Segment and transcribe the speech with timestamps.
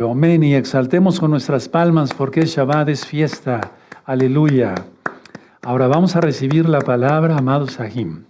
[0.00, 0.44] Amén.
[0.44, 3.72] Y exaltemos con nuestras palmas porque Shabbat es fiesta.
[4.04, 4.76] Aleluya.
[5.60, 8.22] Ahora vamos a recibir la palabra, amados Sahim.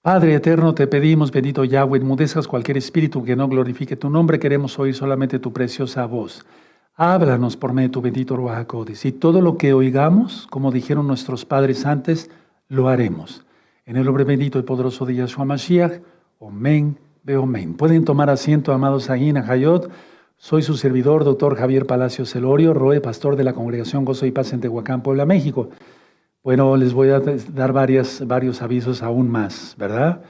[0.00, 4.38] Padre eterno, te pedimos, bendito Yahweh, enmudezcas cualquier espíritu que no glorifique tu nombre.
[4.38, 6.46] Queremos oír solamente tu preciosa voz.
[6.94, 8.66] Háblanos por medio de tu bendito Ruach
[9.04, 12.30] Y todo lo que oigamos, como dijeron nuestros padres antes,
[12.68, 13.44] lo haremos.
[13.84, 16.00] En el nombre bendito y poderoso de Yahshua Mashiach.
[16.40, 17.48] Amén Veo
[17.78, 19.90] Pueden tomar asiento, amados Aguina Hayot.
[20.36, 24.52] Soy su servidor, doctor Javier Palacio Celorio, Roe, pastor de la Congregación Gozo y Paz
[24.52, 25.70] en Tehuacán, Puebla, México.
[26.42, 30.20] Bueno, les voy a dar varias, varios avisos aún más, ¿verdad?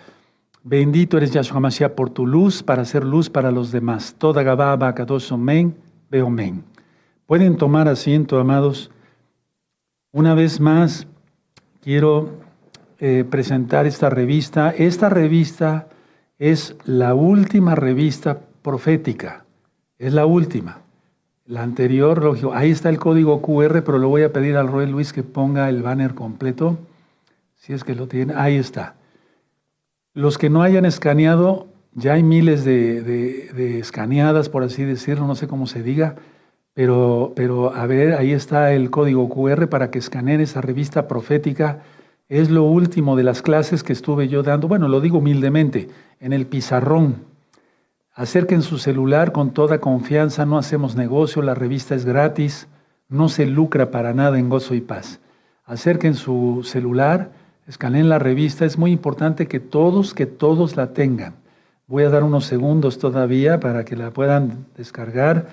[0.62, 4.15] Bendito eres Yahshua Mashiach por tu luz, para hacer luz para los demás.
[4.16, 5.74] Toda Gababa, Kadosh Men,
[6.12, 6.62] Veo Men.
[7.26, 8.92] Pueden tomar asiento, amados.
[10.12, 11.09] Una vez más,
[11.82, 12.38] quiero
[13.01, 14.70] eh, presentar esta revista.
[14.70, 15.88] Esta revista
[16.38, 19.45] es la última revista profética,
[19.98, 20.80] es la última.
[21.47, 24.87] La anterior, lógico, ahí está el código QR, pero lo voy a pedir al Roy
[24.87, 26.79] Luis que ponga el banner completo,
[27.54, 28.95] si es que lo tiene, ahí está.
[30.15, 35.46] Los que no hayan escaneado, ya hay miles de, escaneadas, por así decirlo, no sé
[35.46, 36.16] cómo se diga,
[36.73, 41.82] pero, pero a ver, ahí está el código QR para que escaneen esa revista profética
[42.28, 45.88] es lo último de las clases que estuve yo dando, bueno, lo digo humildemente,
[46.20, 47.24] en el pizarrón.
[48.14, 52.68] Acerquen su celular con toda confianza, no hacemos negocio, la revista es gratis,
[53.08, 55.20] no se lucra para nada en gozo y paz.
[55.64, 57.32] Acerquen su celular,
[57.66, 61.34] escaneen la revista, es muy importante que todos, que todos la tengan.
[61.86, 65.48] Voy a dar unos segundos todavía para que la puedan descargar.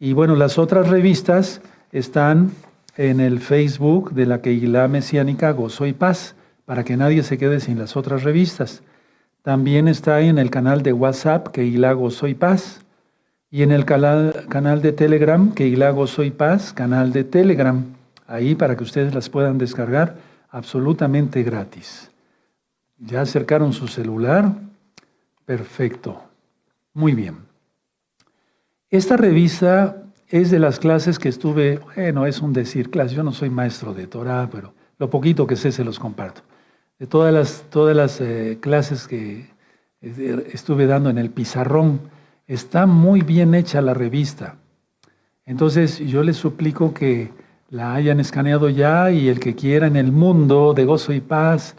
[0.00, 1.60] Y bueno, las otras revistas
[1.92, 2.50] están
[2.96, 7.60] en el Facebook de la Keilah Mesiánica Gozo y Paz, para que nadie se quede
[7.60, 8.82] sin las otras revistas.
[9.42, 12.80] También está en el canal de WhatsApp Keilah Gozo y Paz.
[13.50, 17.84] Y en el canal, de Telegram, Keilah Gozo y Paz, canal de Telegram.
[18.26, 20.16] Ahí para que ustedes las puedan descargar
[20.50, 22.10] absolutamente gratis.
[22.98, 24.52] ¿Ya acercaron su celular?
[25.44, 26.24] Perfecto.
[26.92, 27.36] Muy bien.
[28.90, 33.32] Esta revista es de las clases que estuve, bueno, es un decir clase, yo no
[33.32, 36.42] soy maestro de Torah, pero lo poquito que sé se los comparto.
[36.98, 39.50] De todas las, todas las eh, clases que
[40.00, 42.00] eh, estuve dando en el pizarrón,
[42.46, 44.56] está muy bien hecha la revista.
[45.44, 47.30] Entonces yo les suplico que
[47.70, 51.76] la hayan escaneado ya y el que quiera en el mundo de gozo y paz,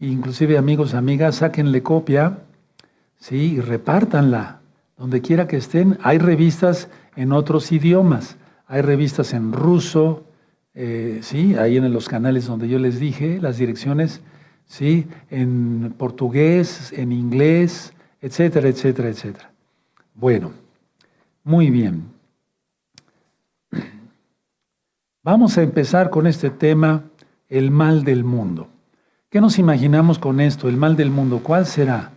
[0.00, 2.38] inclusive amigos, amigas, sáquenle copia,
[3.18, 4.60] sí, y repártanla
[4.96, 5.98] donde quiera que estén.
[6.02, 8.36] Hay revistas en otros idiomas.
[8.66, 10.24] Hay revistas en ruso,
[10.74, 14.20] eh, sí, ahí en los canales donde yo les dije, las direcciones,
[14.66, 19.50] sí, en portugués, en inglés, etcétera, etcétera, etcétera.
[20.14, 20.52] Bueno,
[21.44, 22.04] muy bien.
[25.22, 27.04] Vamos a empezar con este tema,
[27.48, 28.68] el mal del mundo.
[29.28, 31.40] ¿Qué nos imaginamos con esto, el mal del mundo?
[31.42, 32.12] ¿Cuál será?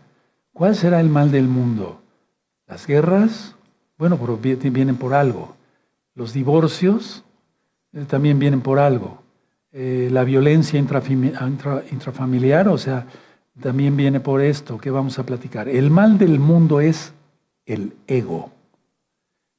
[0.53, 2.01] ¿Cuál será el mal del mundo?
[2.67, 3.55] ¿Las guerras?
[3.99, 5.55] Bueno, pero vienen por algo.
[6.15, 7.25] Los divorcios
[7.91, 9.21] eh, también vienen por algo.
[9.73, 13.05] Eh, la violencia intrafamiliar, o sea,
[13.61, 15.67] también viene por esto que vamos a platicar.
[15.67, 17.13] El mal del mundo es
[17.65, 18.51] el ego.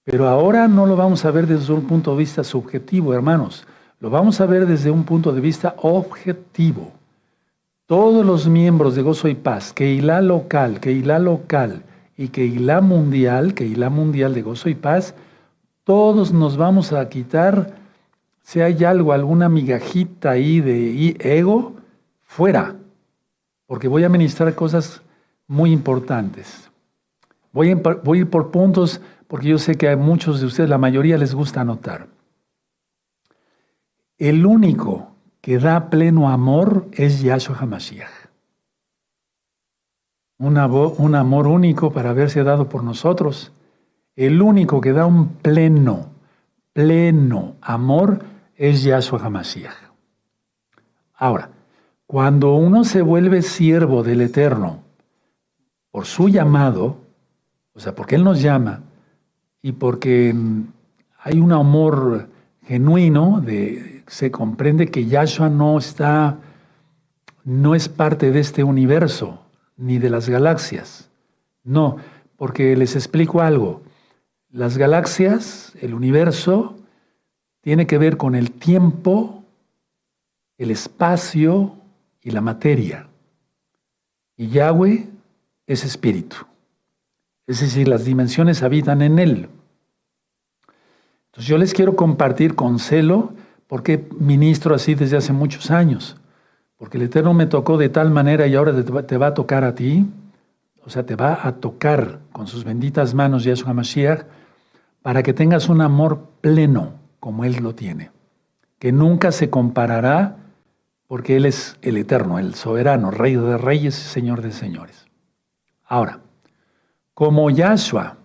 [0.05, 3.67] Pero ahora no lo vamos a ver desde un punto de vista subjetivo, hermanos.
[4.01, 6.93] Lo vamos a ver desde un punto de vista objetivo.
[7.85, 11.83] Todos los miembros de Gozo y Paz, que la local, la local,
[12.21, 15.15] y que la mundial, que la mundial de gozo y paz,
[15.85, 17.79] todos nos vamos a quitar,
[18.43, 21.77] si hay algo, alguna migajita ahí de ego,
[22.21, 22.77] fuera,
[23.67, 25.01] porque voy a ministrar cosas
[25.47, 26.71] muy importantes.
[27.53, 30.77] Voy voy a ir por puntos porque yo sé que a muchos de ustedes, la
[30.77, 32.07] mayoría les gusta anotar.
[34.19, 38.20] El único que da pleno amor es Yahshua HaMashiach
[40.41, 43.53] un amor único para haberse dado por nosotros.
[44.17, 46.07] El único que da un pleno,
[46.73, 48.25] pleno amor
[48.57, 49.75] es Yahshua HaMashiach.
[51.15, 51.51] Ahora,
[52.07, 54.81] cuando uno se vuelve siervo del Eterno
[55.91, 56.97] por su llamado,
[57.75, 58.81] o sea, porque Él nos llama
[59.63, 60.35] y porque
[61.19, 62.29] hay un amor
[62.67, 66.39] genuino, de, se comprende que Yahshua no está,
[67.45, 69.40] no es parte de este universo,
[69.81, 71.11] ni de las galaxias.
[71.65, 71.97] No,
[72.37, 73.83] porque les explico algo.
[74.51, 76.77] Las galaxias, el universo,
[77.63, 79.43] tiene que ver con el tiempo,
[80.59, 81.77] el espacio
[82.23, 83.09] y la materia.
[84.37, 85.09] Y Yahweh
[85.67, 86.37] es espíritu.
[87.47, 89.49] Es decir, las dimensiones habitan en Él.
[91.27, 93.33] Entonces yo les quiero compartir con celo
[93.67, 96.20] porque ministro así desde hace muchos años.
[96.81, 98.73] Porque el Eterno me tocó de tal manera y ahora
[99.07, 100.07] te va a tocar a ti.
[100.83, 104.23] O sea, te va a tocar con sus benditas manos Yahshua Mashiach
[105.03, 108.11] para que tengas un amor pleno como Él lo tiene.
[108.79, 110.37] Que nunca se comparará
[111.07, 115.07] porque Él es el Eterno, el soberano, Rey de reyes y Señor de señores.
[115.85, 116.21] Ahora,
[117.13, 118.17] como Yahshua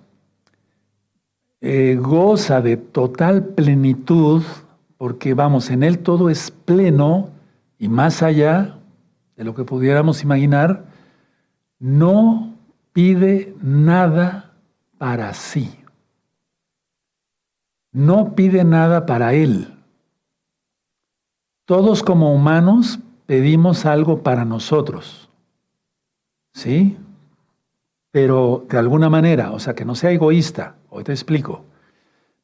[1.60, 4.44] eh, goza de total plenitud,
[4.98, 7.35] porque vamos, en Él todo es pleno
[7.86, 8.80] y más allá
[9.36, 10.86] de lo que pudiéramos imaginar,
[11.78, 12.58] no
[12.94, 14.54] pide nada
[14.98, 15.80] para sí.
[17.92, 19.72] No pide nada para Él.
[21.66, 25.30] Todos como humanos pedimos algo para nosotros.
[26.54, 26.98] ¿Sí?
[28.16, 31.66] pero de alguna manera, o sea, que no sea egoísta, hoy te explico.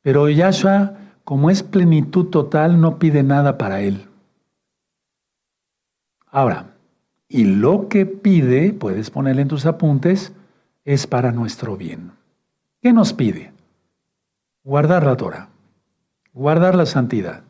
[0.02, 4.11] Pero Yahshua, como es plenitud total, no pide nada para él.
[6.31, 6.74] Ahora,
[7.28, 10.33] y lo que pide, puedes ponerle en tus apuntes,
[10.83, 12.13] es para nuestro bien.
[12.81, 13.51] ¿Qué nos pide?
[14.63, 15.50] Guardar la Torah,
[16.33, 17.44] guardar la santidad,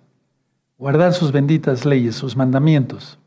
[0.77, 3.17] guardar sus benditas leyes, sus mandamientos.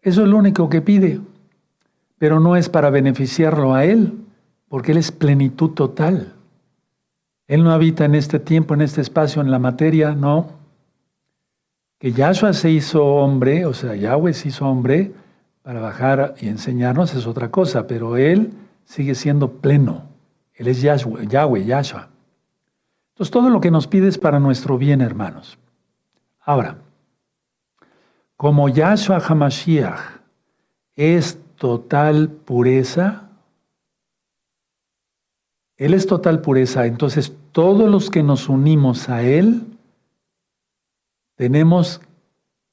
[0.00, 1.20] Eso es lo único que pide
[2.18, 4.14] pero no es para beneficiarlo a Él,
[4.68, 6.32] porque Él es plenitud total.
[7.46, 10.50] Él no habita en este tiempo, en este espacio, en la materia, no.
[12.06, 15.10] Que Yahshua se hizo hombre, o sea, Yahweh se hizo hombre
[15.64, 18.52] para bajar y enseñarnos es otra cosa, pero Él
[18.84, 20.04] sigue siendo pleno.
[20.54, 22.08] Él es Yahweh, Yahweh, Yahshua.
[23.08, 25.58] Entonces todo lo que nos pide es para nuestro bien, hermanos.
[26.44, 26.78] Ahora,
[28.36, 30.20] como Yahshua Hamashiach
[30.94, 33.30] es total pureza.
[35.76, 39.75] Él es total pureza, entonces todos los que nos unimos a Él
[41.36, 42.00] tenemos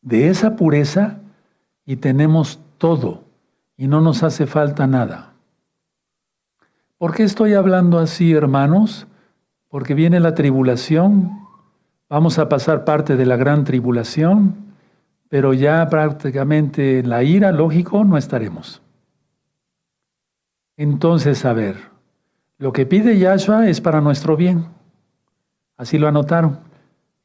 [0.01, 1.19] de esa pureza
[1.86, 3.24] y tenemos todo
[3.77, 5.33] y no nos hace falta nada.
[6.98, 9.07] ¿Por qué estoy hablando así, hermanos?
[9.69, 11.48] Porque viene la tribulación,
[12.10, 14.63] vamos a pasar parte de la gran tribulación
[15.33, 18.83] pero ya prácticamente en la ira, lógico, no estaremos.
[20.77, 21.77] Entonces, a ver,
[22.60, 24.68] lo que pide Yahshua es para nuestro bien.
[25.75, 26.60] Así lo anotaron.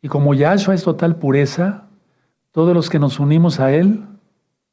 [0.01, 1.89] Y como Yahshua es total pureza,
[2.53, 4.07] todos los que nos unimos a Él,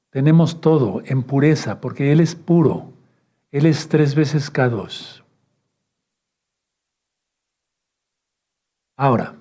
[0.10, 2.94] tenemos todo en pureza, porque Él es puro.
[3.52, 5.24] Él es tres veces cada dos.
[8.98, 9.36] Ahora,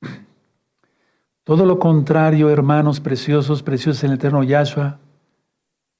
[1.44, 4.98] todo lo contrario, hermanos preciosos, preciosos en el eterno Yahshua,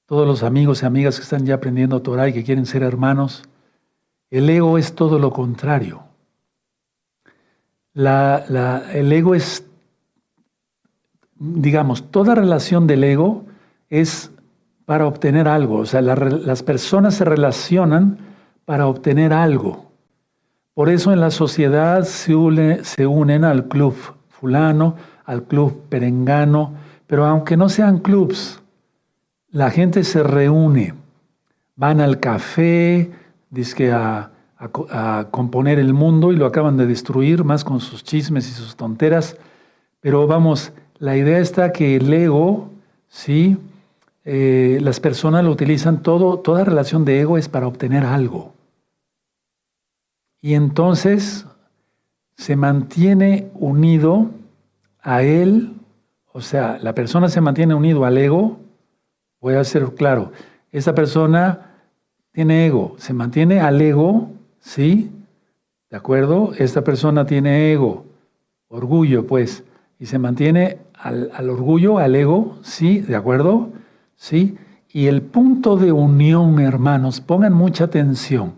[0.06, 3.44] todos los amigos y amigas que están ya aprendiendo Torah y que quieren ser hermanos,
[4.30, 6.09] el ego es todo lo contrario.
[7.94, 9.64] El ego es,
[11.38, 13.44] digamos, toda relación del ego
[13.88, 14.30] es
[14.84, 15.78] para obtener algo.
[15.78, 18.18] O sea, las personas se relacionan
[18.64, 19.90] para obtener algo.
[20.74, 23.94] Por eso en la sociedad se, se unen al club
[24.28, 26.74] fulano, al club perengano,
[27.06, 28.62] pero aunque no sean clubs,
[29.50, 30.94] la gente se reúne,
[31.76, 33.10] van al café,
[33.50, 38.48] dice a, a, componer el mundo y lo acaban de destruir más con sus chismes
[38.48, 39.36] y sus tonteras,
[40.00, 42.70] pero vamos, la idea está que el ego,
[43.08, 43.56] ¿sí?
[44.24, 48.52] Eh, las personas lo utilizan todo, toda relación de ego es para obtener algo.
[50.42, 51.46] Y entonces
[52.36, 54.30] se mantiene unido
[55.00, 55.74] a él,
[56.32, 58.58] o sea, la persona se mantiene unido al ego,
[59.40, 60.32] voy a ser claro,
[60.70, 61.76] esa persona
[62.32, 65.10] tiene ego, se mantiene al ego, ¿sí?
[65.90, 66.52] ¿De acuerdo?
[66.56, 68.06] Esta persona tiene ego,
[68.68, 69.64] orgullo, pues,
[69.98, 73.00] y se mantiene al, al orgullo, al ego, ¿sí?
[73.00, 73.70] ¿De acuerdo?
[74.14, 74.56] ¿Sí?
[74.92, 78.54] Y el punto de unión, hermanos, pongan mucha atención.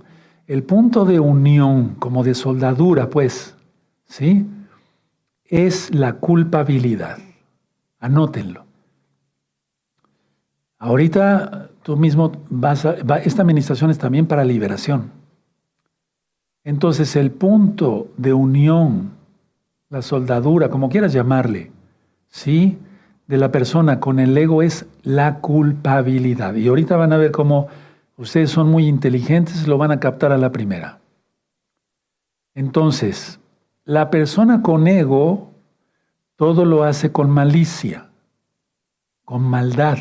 [0.46, 3.54] El punto de unión, como de soldadura, pues,
[4.04, 4.46] ¿sí?
[5.52, 7.18] es la culpabilidad.
[8.00, 8.64] Anótenlo.
[10.78, 15.10] Ahorita tú mismo vas a, esta administración es también para liberación.
[16.64, 19.10] Entonces el punto de unión,
[19.88, 21.72] la soldadura, como quieras llamarle,
[22.28, 22.78] ¿sí?
[23.26, 26.54] De la persona con el ego es la culpabilidad.
[26.54, 27.68] Y ahorita van a ver cómo
[28.16, 31.00] ustedes son muy inteligentes, lo van a captar a la primera.
[32.54, 33.40] Entonces,
[33.84, 35.50] la persona con ego
[36.36, 38.10] todo lo hace con malicia,
[39.24, 39.98] con maldad.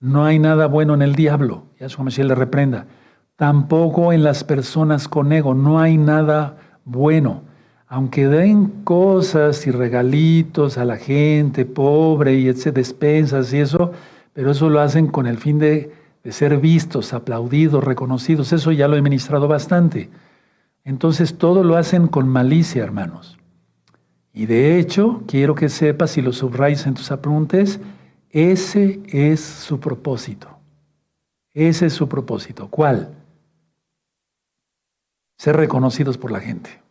[0.00, 1.64] No hay nada bueno en el diablo.
[1.78, 2.86] Yahshua Mashiach le reprenda.
[3.36, 5.54] Tampoco en las personas con ego.
[5.54, 7.42] No hay nada bueno.
[7.88, 13.92] Aunque den cosas y regalitos a la gente pobre y etc., despensas y eso,
[14.32, 15.92] pero eso lo hacen con el fin de,
[16.24, 18.52] de ser vistos, aplaudidos, reconocidos.
[18.52, 20.10] Eso ya lo he ministrado bastante.
[20.82, 23.38] Entonces todo lo hacen con malicia, hermanos.
[24.32, 27.80] Y de hecho, quiero que sepas y lo subrayes en tus apuntes,
[28.30, 30.48] ese es su propósito.
[31.54, 32.68] Ese es su propósito.
[32.68, 33.14] ¿Cuál?
[35.36, 36.82] Ser reconocidos por la gente.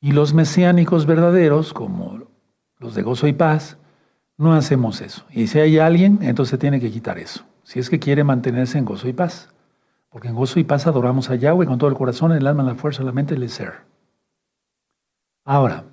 [0.00, 2.24] Y los mesiánicos verdaderos, como
[2.78, 3.78] los de gozo y paz,
[4.36, 5.24] no hacemos eso.
[5.30, 7.44] Y si hay alguien, entonces tiene que quitar eso.
[7.62, 9.48] Si es que quiere mantenerse en gozo y paz.
[10.10, 12.74] Porque en gozo y paz adoramos a Yahweh con todo el corazón, el alma, la
[12.74, 13.74] fuerza, la mente, el ser.
[15.44, 15.84] Ahora,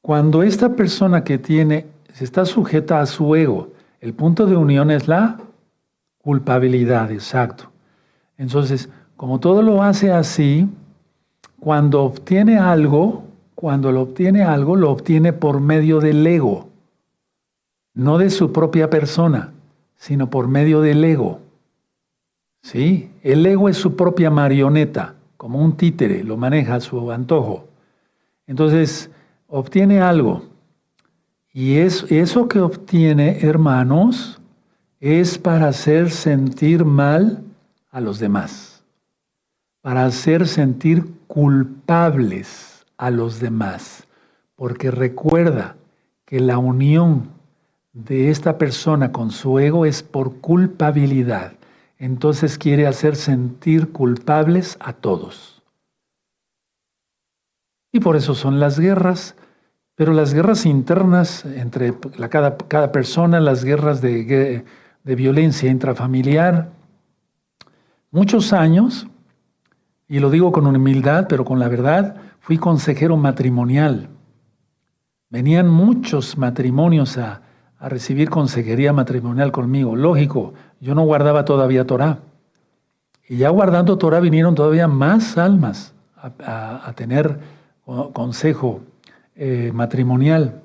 [0.00, 4.90] cuando esta persona que tiene, se está sujeta a su ego, el punto de unión
[4.90, 5.38] es la
[6.18, 7.70] culpabilidad, exacto.
[8.36, 8.88] Entonces,
[9.20, 10.66] como todo lo hace así,
[11.58, 13.24] cuando obtiene algo,
[13.54, 16.70] cuando lo obtiene algo, lo obtiene por medio del ego,
[17.92, 19.52] no de su propia persona,
[19.94, 21.40] sino por medio del ego.
[22.62, 23.10] ¿Sí?
[23.22, 27.68] El ego es su propia marioneta, como un títere, lo maneja a su antojo.
[28.46, 29.10] Entonces,
[29.48, 30.44] obtiene algo.
[31.52, 34.40] Y es, eso que obtiene, hermanos,
[34.98, 37.44] es para hacer sentir mal
[37.90, 38.69] a los demás,
[39.82, 44.06] para hacer sentir culpables a los demás.
[44.56, 45.76] Porque recuerda
[46.24, 47.30] que la unión
[47.92, 51.52] de esta persona con su ego es por culpabilidad.
[51.98, 55.62] Entonces quiere hacer sentir culpables a todos.
[57.92, 59.34] Y por eso son las guerras,
[59.96, 61.92] pero las guerras internas entre
[62.30, 64.64] cada, cada, persona, las guerras de,
[65.02, 66.70] de violencia intrafamiliar,
[68.10, 69.08] muchos años,
[70.10, 74.08] y lo digo con humildad, pero con la verdad, fui consejero matrimonial.
[75.30, 77.42] Venían muchos matrimonios a,
[77.78, 79.96] a recibir consejería matrimonial conmigo.
[79.96, 82.18] Lógico, yo no guardaba todavía Torah.
[83.28, 87.38] Y ya guardando Torah vinieron todavía más almas a, tener
[88.12, 88.80] consejo
[89.36, 90.60] eh, matrimonial.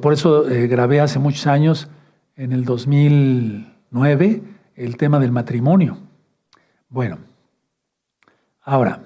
[0.00, 1.88] por eso eh, grabé hace muchos años,
[2.36, 4.42] en el 2009,
[4.76, 5.96] el tema del matrimonio.
[6.90, 7.18] Bueno,
[8.66, 9.04] ahora,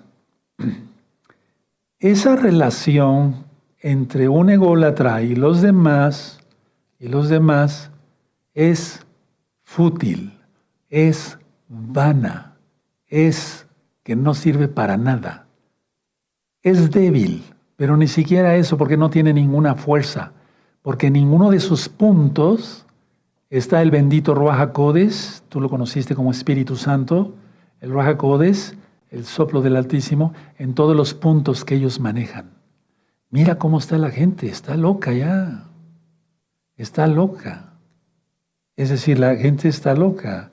[2.01, 3.45] esa relación
[3.79, 6.41] entre un ególatra y los demás
[6.99, 7.91] y los demás
[8.55, 9.07] es
[9.63, 10.39] fútil,
[10.89, 11.39] es
[11.69, 12.57] vana,
[13.07, 13.67] es
[14.03, 15.47] que no sirve para nada.
[16.63, 17.45] Es débil,
[17.77, 20.33] pero ni siquiera eso porque no tiene ninguna fuerza,
[20.83, 22.87] porque en ninguno de sus puntos
[23.51, 27.35] está el bendito Ruach Codes, tú lo conociste como Espíritu Santo,
[27.81, 28.77] el Ruach Codes,
[29.11, 32.53] el soplo del Altísimo, en todos los puntos que ellos manejan.
[33.29, 35.67] Mira cómo está la gente, está loca ya
[36.83, 37.75] está loca.
[38.77, 40.51] Es decir, la gente está loca.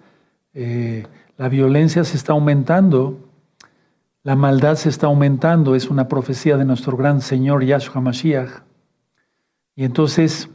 [0.54, 3.30] Eh, la violencia se está aumentando.
[4.24, 5.74] La maldad se está aumentando.
[5.74, 8.64] Es una profecía de nuestro gran Señor Yahshua Mashiach.
[9.76, 10.50] Y entonces,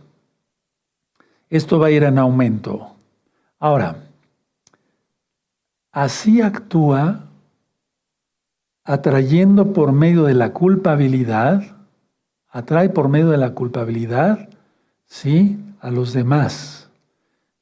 [1.48, 2.94] esto va a ir en aumento.
[3.58, 4.04] Ahora,
[5.90, 7.30] así actúa
[8.84, 11.62] atrayendo por medio de la culpabilidad,
[12.48, 14.48] atrae por medio de la culpabilidad
[15.12, 15.58] ¿sí?
[15.80, 16.88] A los demás.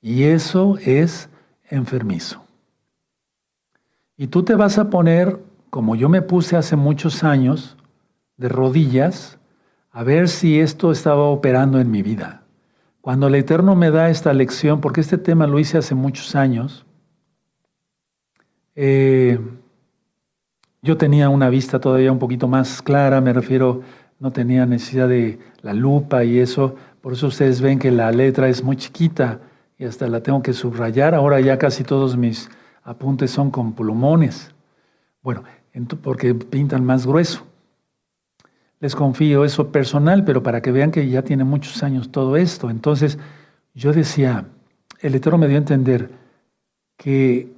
[0.01, 1.29] Y eso es
[1.69, 2.45] enfermizo.
[4.17, 7.77] Y tú te vas a poner, como yo me puse hace muchos años,
[8.37, 9.39] de rodillas,
[9.91, 12.45] a ver si esto estaba operando en mi vida.
[13.01, 16.87] Cuando el Eterno me da esta lección, porque este tema lo hice hace muchos años,
[18.77, 19.41] eh,
[20.83, 23.83] yo tenía una vista todavía un poquito más clara, me refiero,
[24.19, 28.49] no tenía necesidad de la lupa y eso, por eso ustedes ven que la letra
[28.49, 29.41] es muy chiquita
[29.79, 31.15] y hasta la tengo que subrayar.
[31.15, 32.51] Ahora ya casi todos mis
[32.83, 34.53] apuntes son con plumones.
[35.23, 35.43] Bueno,
[36.03, 37.47] porque pintan más grueso.
[38.79, 42.71] Les confío eso personal, pero para que vean que ya tiene muchos años todo esto.
[42.71, 43.19] Entonces,
[43.75, 44.47] yo decía,
[45.01, 46.11] el Eterno me dio a entender
[46.97, 47.53] que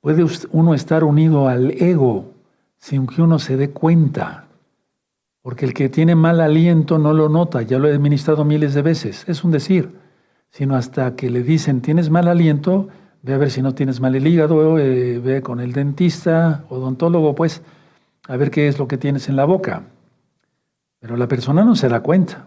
[0.00, 2.35] puede uno estar unido al ego
[2.78, 4.44] sin que uno se dé cuenta.
[5.42, 8.82] Porque el que tiene mal aliento no lo nota, ya lo he administrado miles de
[8.82, 9.94] veces, es un decir,
[10.50, 12.88] sino hasta que le dicen, tienes mal aliento,
[13.22, 17.34] ve a ver si no tienes mal el hígado, eh, ve con el dentista, odontólogo,
[17.34, 17.62] pues,
[18.26, 19.84] a ver qué es lo que tienes en la boca.
[20.98, 22.46] Pero la persona no se da cuenta.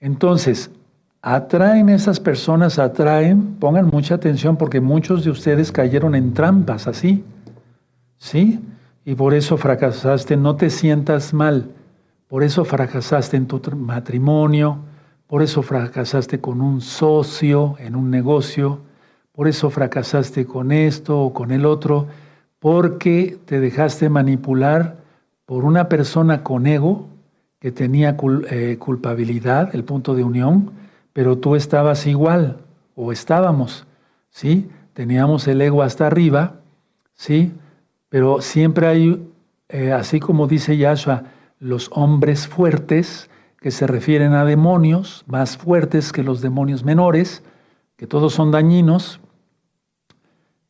[0.00, 0.70] Entonces,
[1.22, 7.24] atraen esas personas, atraen, pongan mucha atención porque muchos de ustedes cayeron en trampas así,
[8.16, 8.60] ¿sí?
[9.08, 11.70] Y por eso fracasaste, no te sientas mal,
[12.28, 14.80] por eso fracasaste en tu matrimonio,
[15.26, 18.80] por eso fracasaste con un socio en un negocio,
[19.32, 22.06] por eso fracasaste con esto o con el otro,
[22.58, 24.98] porque te dejaste manipular
[25.46, 27.08] por una persona con ego
[27.60, 28.14] que tenía
[28.50, 30.72] eh, culpabilidad, el punto de unión,
[31.14, 32.58] pero tú estabas igual,
[32.94, 33.86] o estábamos,
[34.28, 34.68] ¿sí?
[34.92, 36.56] Teníamos el ego hasta arriba,
[37.14, 37.54] ¿sí?
[38.08, 39.28] Pero siempre hay,
[39.68, 41.24] eh, así como dice Yahshua,
[41.58, 43.28] los hombres fuertes,
[43.60, 47.42] que se refieren a demonios, más fuertes que los demonios menores,
[47.96, 49.20] que todos son dañinos,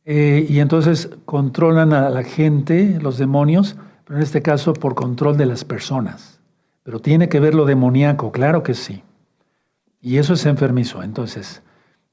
[0.05, 5.37] eh, y entonces controlan a la gente, los demonios, pero en este caso por control
[5.37, 6.39] de las personas.
[6.81, 9.03] Pero tiene que ver lo demoníaco, claro que sí.
[10.01, 11.03] Y eso es enfermizo.
[11.03, 11.61] Entonces,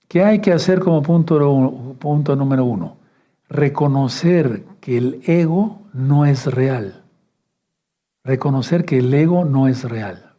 [0.08, 2.98] ¿qué hay que hacer como punto, punto número uno?
[3.48, 7.04] Reconocer que el ego no es real.
[8.24, 10.34] Reconocer que el ego no es real.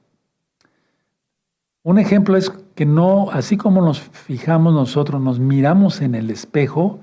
[1.83, 6.99] Un ejemplo es que no, así como nos fijamos nosotros, nos miramos en el espejo,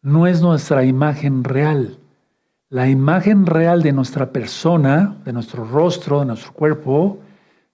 [0.00, 1.98] no es nuestra imagen real.
[2.70, 7.18] La imagen real de nuestra persona, de nuestro rostro, de nuestro cuerpo,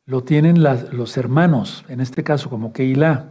[0.05, 3.27] lo tienen los hermanos, en este caso como Keilah.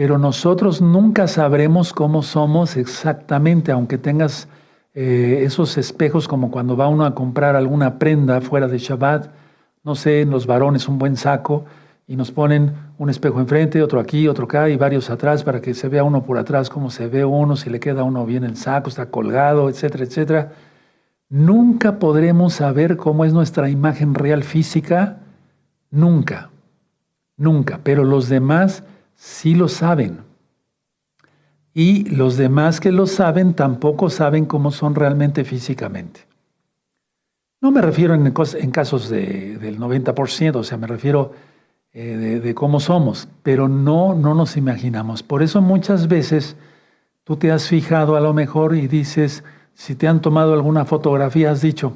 [0.00, 4.48] Pero nosotros nunca sabremos cómo somos exactamente, aunque tengas
[4.94, 9.30] eh, esos espejos como cuando va uno a comprar alguna prenda fuera de Shabbat,
[9.84, 11.66] no sé, en los varones un buen saco,
[12.06, 15.74] y nos ponen un espejo enfrente, otro aquí, otro acá y varios atrás para que
[15.74, 18.56] se vea uno por atrás, cómo se ve uno, si le queda uno bien el
[18.56, 20.52] saco, está colgado, etcétera, etcétera.
[21.28, 25.18] Nunca podremos saber cómo es nuestra imagen real física.
[25.90, 26.48] Nunca,
[27.36, 28.82] nunca, pero los demás
[29.20, 30.20] sí lo saben.
[31.74, 36.22] Y los demás que lo saben tampoco saben cómo son realmente físicamente.
[37.60, 38.30] No me refiero en,
[38.70, 41.32] casos del 90%, o sea, me refiero
[41.92, 45.22] eh, de, de, cómo somos, pero no, no nos imaginamos.
[45.22, 46.56] Por eso muchas veces
[47.22, 49.44] tú te has fijado a lo mejor y dices,
[49.74, 51.92] si te han tomado alguna fotografía, has dicho,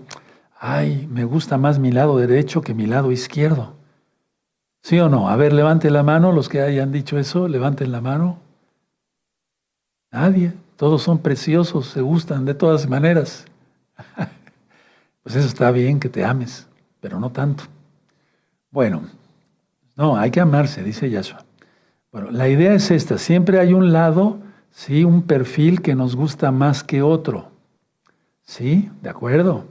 [0.60, 3.73] ay, me gusta más mi lado derecho que mi lado izquierdo.
[4.84, 5.30] ¿Sí o no?
[5.30, 8.36] A ver, levante la mano, los que hayan dicho eso, levanten la mano.
[10.12, 13.46] Nadie, todos son preciosos, se gustan de todas maneras.
[15.22, 16.68] pues eso está bien que te ames,
[17.00, 17.64] pero no tanto.
[18.70, 19.00] Bueno,
[19.96, 21.46] no, hay que amarse, dice Yahshua.
[22.12, 24.36] Bueno, la idea es esta, siempre hay un lado,
[24.70, 27.52] sí, un perfil que nos gusta más que otro.
[28.42, 28.90] ¿Sí?
[29.00, 29.64] ¿De acuerdo?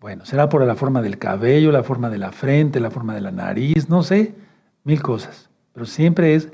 [0.00, 3.20] Bueno, será por la forma del cabello, la forma de la frente, la forma de
[3.20, 4.47] la nariz, no sé
[4.84, 6.48] mil cosas, pero siempre es,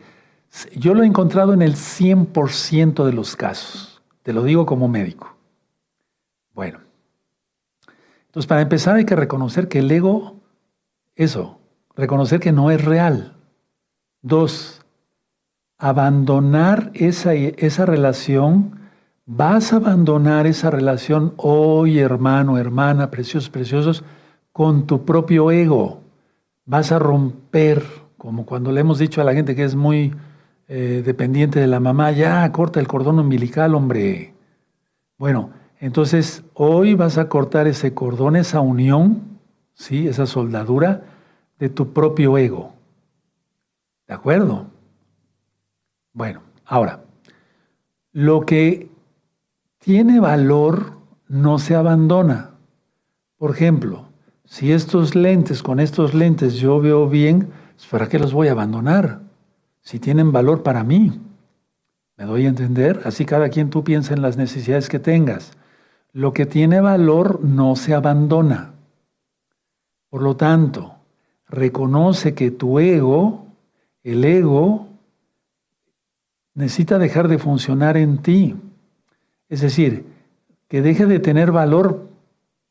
[0.76, 5.36] yo lo he encontrado en el 100% de los casos, te lo digo como médico.
[6.52, 6.80] Bueno,
[8.26, 10.40] entonces para empezar hay que reconocer que el ego,
[11.14, 11.58] eso,
[11.96, 13.36] reconocer que no es real.
[14.22, 14.82] Dos,
[15.78, 18.80] abandonar esa, esa relación,
[19.26, 24.04] vas a abandonar esa relación hoy, hermano, hermana, preciosos, preciosos,
[24.52, 26.00] con tu propio ego.
[26.64, 27.84] Vas a romper
[28.24, 30.14] como cuando le hemos dicho a la gente que es muy
[30.66, 34.32] eh, dependiente de la mamá, ya corta el cordón umbilical, hombre.
[35.18, 39.38] Bueno, entonces hoy vas a cortar ese cordón, esa unión,
[39.74, 40.08] ¿sí?
[40.08, 41.02] esa soldadura
[41.58, 42.72] de tu propio ego.
[44.08, 44.68] ¿De acuerdo?
[46.14, 47.04] Bueno, ahora,
[48.10, 48.88] lo que
[49.80, 50.94] tiene valor
[51.28, 52.52] no se abandona.
[53.36, 54.06] Por ejemplo,
[54.46, 57.52] si estos lentes, con estos lentes yo veo bien,
[57.90, 59.20] ¿para qué los voy a abandonar?
[59.82, 61.20] Si tienen valor para mí.
[62.16, 63.02] ¿Me doy a entender?
[63.04, 65.52] Así cada quien tú piensa en las necesidades que tengas.
[66.12, 68.72] Lo que tiene valor no se abandona.
[70.08, 70.94] Por lo tanto,
[71.48, 73.46] reconoce que tu ego,
[74.02, 74.88] el ego,
[76.54, 78.56] necesita dejar de funcionar en ti.
[79.48, 80.06] Es decir,
[80.68, 82.08] que deje de tener valor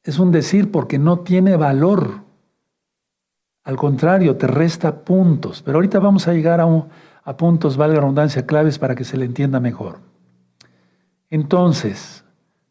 [0.04, 2.24] es un decir porque no tiene valor.
[3.64, 5.62] Al contrario, te resta puntos.
[5.62, 6.68] Pero ahorita vamos a llegar a,
[7.24, 10.00] a puntos, valga redundancia, claves para que se le entienda mejor.
[11.30, 12.24] Entonces,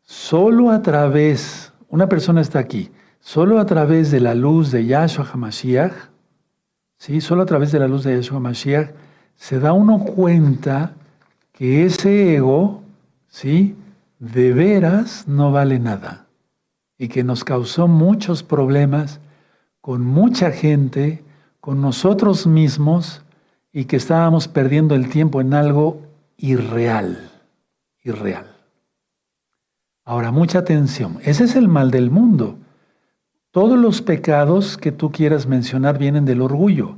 [0.02, 5.26] solo a través, una persona está aquí, solo a través de la luz de Yahshua
[5.32, 5.92] HaMashiach,
[6.96, 7.20] ¿sí?
[7.20, 8.90] solo a través de la luz de Yahshua HaMashiach,
[9.34, 10.94] se da uno cuenta
[11.52, 12.82] que ese ego,
[13.28, 13.76] ¿sí?
[14.18, 16.26] de veras no vale nada
[16.96, 19.18] y que nos causó muchos problemas
[19.82, 21.24] con mucha gente,
[21.60, 23.22] con nosotros mismos
[23.72, 26.00] y que estábamos perdiendo el tiempo en algo
[26.36, 27.30] irreal,
[28.04, 28.46] irreal.
[30.04, 32.56] Ahora, mucha atención, ese es el mal del mundo.
[33.50, 36.96] Todos los pecados que tú quieras mencionar vienen del orgullo.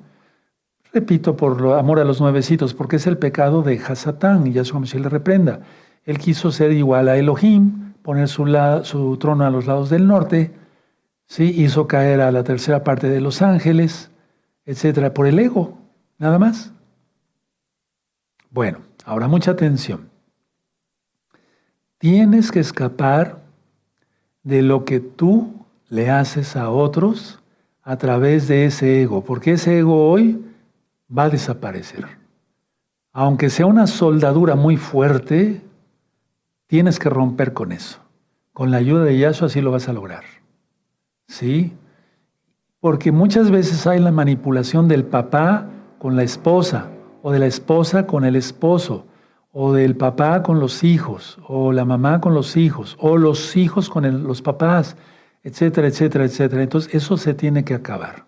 [0.92, 4.86] Repito, por amor a los nuevecitos, porque es el pecado de Hasatán, y ya como
[4.86, 5.60] si le reprenda.
[6.04, 8.44] Él quiso ser igual a Elohim, poner su,
[8.84, 10.52] su trono a los lados del norte,
[11.38, 14.10] hizo caer a la tercera parte de los ángeles,
[14.64, 15.76] etcétera, por el ego,
[16.18, 16.72] nada más.
[18.50, 20.08] Bueno, ahora mucha atención.
[21.98, 23.42] Tienes que escapar
[24.42, 27.40] de lo que tú le haces a otros
[27.82, 30.44] a través de ese ego, porque ese ego hoy
[31.10, 32.06] va a desaparecer.
[33.12, 35.62] Aunque sea una soldadura muy fuerte,
[36.66, 38.00] Tienes que romper con eso.
[38.52, 40.24] Con la ayuda de Yahshua así lo vas a lograr.
[41.26, 41.72] ¿Sí?
[42.80, 46.90] Porque muchas veces hay la manipulación del papá con la esposa,
[47.22, 49.06] o de la esposa con el esposo,
[49.52, 53.88] o del papá con los hijos, o la mamá con los hijos, o los hijos
[53.88, 54.96] con los papás,
[55.42, 56.62] etcétera, etcétera, etcétera.
[56.62, 58.26] Entonces eso se tiene que acabar.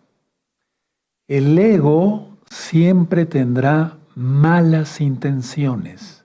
[1.28, 6.24] El ego siempre tendrá malas intenciones.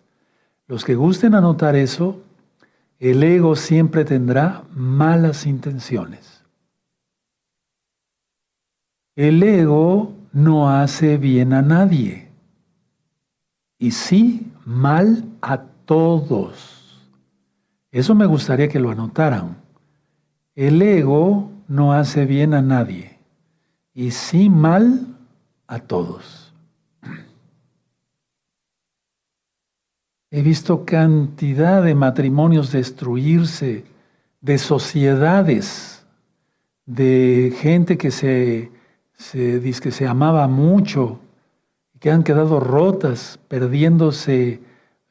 [0.67, 2.21] Los que gusten anotar eso,
[2.99, 6.30] el ego siempre tendrá malas intenciones.
[9.21, 12.29] El ego no hace bien a nadie
[13.77, 16.99] y sí mal a todos.
[17.91, 19.57] Eso me gustaría que lo anotaran.
[20.55, 23.19] El ego no hace bien a nadie
[23.93, 25.15] y sí mal
[25.67, 26.51] a todos.
[30.31, 33.85] He visto cantidad de matrimonios destruirse,
[34.41, 36.07] de sociedades,
[36.87, 38.80] de gente que se,
[39.21, 41.19] se dice que se amaba mucho,
[41.99, 44.59] que han quedado rotas, perdiéndose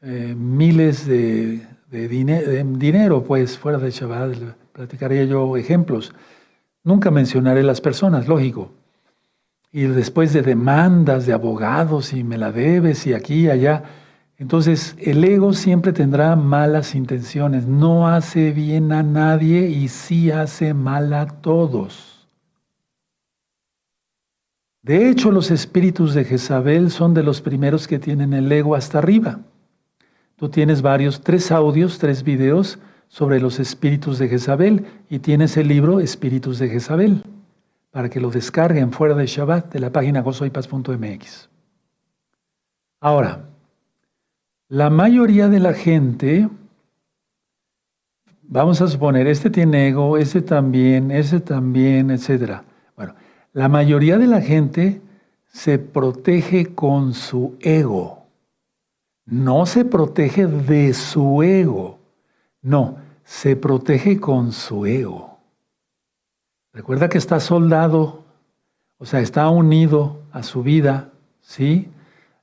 [0.02, 4.36] eh, miles de, dinero, pues fuera de Shabbat,
[4.72, 6.12] platicaría yo ejemplos.
[6.82, 8.72] Nunca mencionaré las personas, lógico.
[9.72, 13.84] Y después de demandas de abogados y me la debes y aquí y allá,
[14.38, 20.72] entonces, el ego siempre tendrá malas intenciones, no hace bien a nadie y sí hace
[20.72, 22.09] mal a todos.
[24.82, 28.98] De hecho, los espíritus de Jezabel son de los primeros que tienen el ego hasta
[28.98, 29.40] arriba.
[30.36, 35.68] Tú tienes varios, tres audios, tres videos sobre los espíritus de Jezabel y tienes el
[35.68, 37.24] libro Espíritus de Jezabel
[37.90, 41.50] para que lo descarguen fuera de Shabbat de la página gozoypaz.mx.
[43.00, 43.46] Ahora,
[44.68, 46.48] la mayoría de la gente,
[48.42, 52.62] vamos a suponer, este tiene ego, este también, ese también, etc.
[53.52, 55.00] La mayoría de la gente
[55.48, 58.26] se protege con su ego.
[59.24, 61.98] No se protege de su ego.
[62.62, 65.38] No, se protege con su ego.
[66.72, 68.24] Recuerda que está soldado,
[68.98, 71.10] o sea, está unido a su vida,
[71.40, 71.88] ¿sí?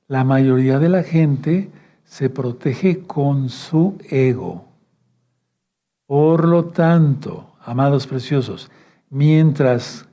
[0.06, 1.70] La mayoría de la gente
[2.04, 4.66] se protege con su ego.
[6.06, 8.70] Por lo tanto, amados preciosos,
[9.10, 10.07] mientras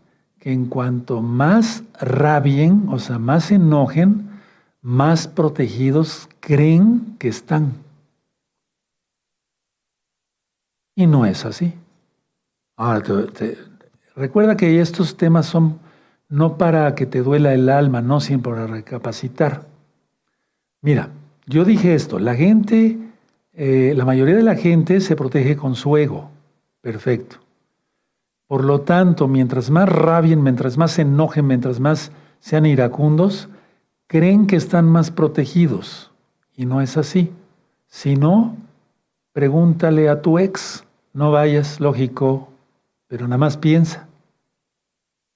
[0.45, 4.29] en cuanto más rabien, o sea, más enojen,
[4.81, 7.73] más protegidos creen que están.
[10.95, 11.73] Y no es así.
[12.77, 13.03] Ahora,
[14.15, 15.79] recuerda que estos temas son
[16.29, 19.65] no para que te duela el alma, no siempre para recapacitar.
[20.81, 21.09] Mira,
[21.47, 22.99] yo dije esto, la gente,
[23.53, 26.29] eh, la mayoría de la gente se protege con su ego.
[26.81, 27.44] Perfecto.
[28.47, 33.49] Por lo tanto, mientras más rabien, mientras más enojen, mientras más sean iracundos,
[34.07, 36.11] creen que están más protegidos.
[36.55, 37.31] Y no es así.
[37.87, 38.55] Si no,
[39.33, 40.83] pregúntale a tu ex.
[41.13, 42.49] No vayas, lógico,
[43.07, 44.07] pero nada más piensa.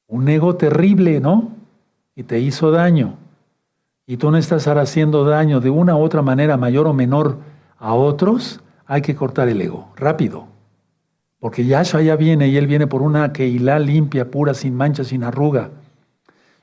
[0.08, 1.52] Un ego terrible, ¿no?
[2.16, 3.18] Y te hizo daño
[4.10, 7.38] y tú no estás haciendo daño de una u otra manera, mayor o menor,
[7.78, 10.48] a otros, hay que cortar el ego, rápido.
[11.40, 15.24] Porque Yahshua ya viene y Él viene por una Keilah limpia, pura, sin mancha, sin
[15.24, 15.72] arruga.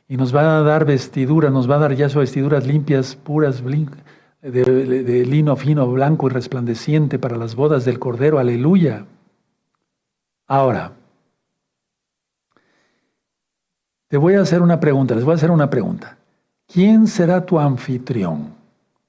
[0.08, 3.82] Y nos va a dar vestiduras, nos va a dar Yahshua vestiduras limpias, puras, de,
[4.42, 8.38] de lino fino, blanco y resplandeciente para las bodas del Cordero.
[8.38, 9.06] Aleluya.
[10.46, 10.92] Ahora,
[14.08, 16.16] te voy a hacer una pregunta, les voy a hacer una pregunta.
[16.72, 18.54] ¿Quién será tu anfitrión?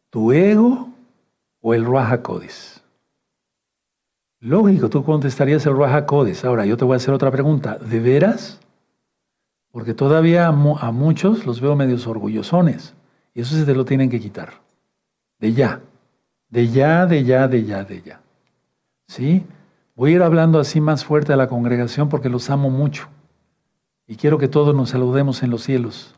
[0.10, 0.90] ¿Tu ego
[1.62, 2.22] o el Ruach
[4.48, 6.06] Lógico, tú contestarías el Ruach
[6.46, 7.78] Ahora, yo te voy a hacer otra pregunta.
[7.78, 8.62] ¿De veras?
[9.74, 12.96] Porque todavía a muchos los veo medios orgullosones
[13.36, 14.54] Y eso se te lo tienen que quitar.
[15.38, 15.82] De ya.
[16.50, 18.22] De ya, de ya, de ya, de ya.
[19.10, 19.46] ¿Sí?
[19.98, 23.10] Voy a ir hablando así más fuerte a la congregación porque los amo mucho.
[24.08, 26.16] Y quiero que todos nos saludemos en los cielos.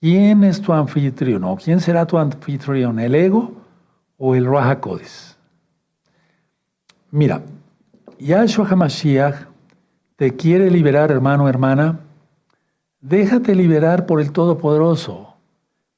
[0.00, 1.44] ¿Quién es tu anfitrión?
[1.44, 2.98] ¿O quién será tu anfitrión?
[2.98, 3.52] ¿El ego
[4.16, 4.80] o el Raja
[7.12, 7.42] Mira,
[8.18, 9.46] Yahshua HaMashiach
[10.16, 12.00] te quiere liberar, hermano, hermana.
[13.00, 15.34] Déjate liberar por el Todopoderoso,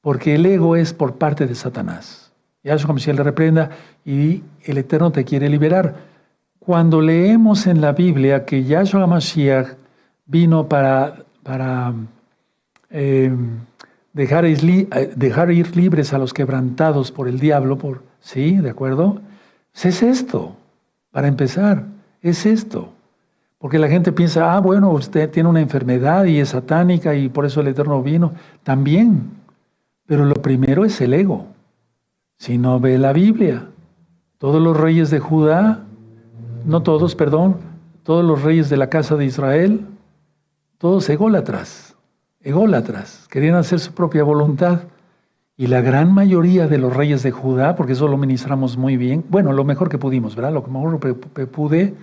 [0.01, 2.31] porque el ego es por parte de Satanás.
[2.63, 3.69] Yahshua HaMashiach le reprenda
[4.05, 5.95] y el Eterno te quiere liberar.
[6.59, 9.67] Cuando leemos en la Biblia que Yahshua HaMashiach
[10.25, 11.93] vino para, para
[12.89, 13.31] eh,
[14.13, 18.55] dejar, eh, dejar ir libres a los quebrantados por el diablo, por, ¿Sí?
[18.55, 19.21] ¿De acuerdo?
[19.73, 20.55] Pues es esto,
[21.13, 21.85] para empezar,
[22.23, 22.89] es esto.
[23.59, 27.45] Porque la gente piensa, ah, bueno, usted tiene una enfermedad y es satánica y por
[27.45, 28.33] eso el Eterno vino.
[28.63, 29.29] También.
[30.05, 31.45] Pero lo primero es el ego.
[32.37, 33.67] Si no ve la Biblia,
[34.39, 35.83] todos los reyes de Judá,
[36.65, 37.57] no todos, perdón,
[38.01, 39.85] todos los reyes de la casa de Israel,
[40.79, 41.95] todos ególatras,
[42.41, 44.81] ególatras, querían hacer su propia voluntad.
[45.55, 49.23] Y la gran mayoría de los reyes de Judá, porque eso lo ministramos muy bien,
[49.29, 50.53] bueno, lo mejor que pudimos, ¿verdad?
[50.53, 51.93] Lo que mejor que pude,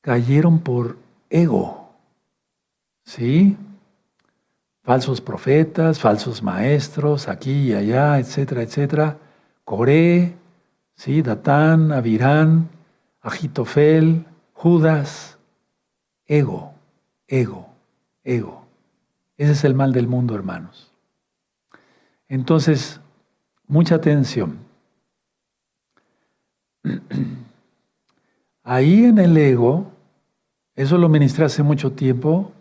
[0.00, 0.96] cayeron por
[1.28, 1.90] ego.
[3.04, 3.56] ¿Sí?
[4.82, 9.16] Falsos profetas, falsos maestros, aquí y allá, etcétera, etcétera.
[9.64, 10.36] Coré,
[10.94, 11.22] ¿sí?
[11.22, 12.68] Datán, Avirán,
[13.20, 15.38] Agitofel, Judas.
[16.26, 16.74] Ego,
[17.26, 17.66] ego,
[18.22, 18.66] ego.
[19.36, 20.89] Ese es el mal del mundo, hermanos.
[22.30, 23.00] Entonces,
[23.66, 24.58] mucha atención.
[28.62, 29.90] Ahí en el ego,
[30.76, 32.52] eso lo ministré hace mucho tiempo,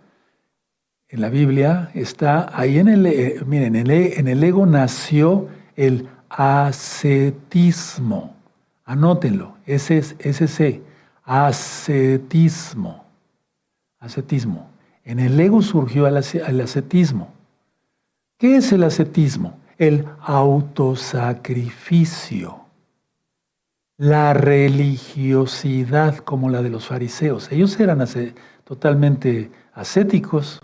[1.07, 5.47] en la Biblia está, ahí en el, eh, miren, en el, en el ego nació
[5.75, 7.15] el ascetismo.
[8.85, 10.83] Anótenlo, ese es ese
[11.23, 13.05] ascetismo.
[13.99, 14.69] Ascetismo.
[15.03, 17.33] En el ego surgió el ascetismo.
[18.37, 19.58] ¿Qué es el ascetismo?
[19.79, 22.59] El autosacrificio.
[23.97, 27.51] La religiosidad como la de los fariseos.
[27.51, 28.05] Ellos eran
[28.63, 30.61] totalmente ascéticos.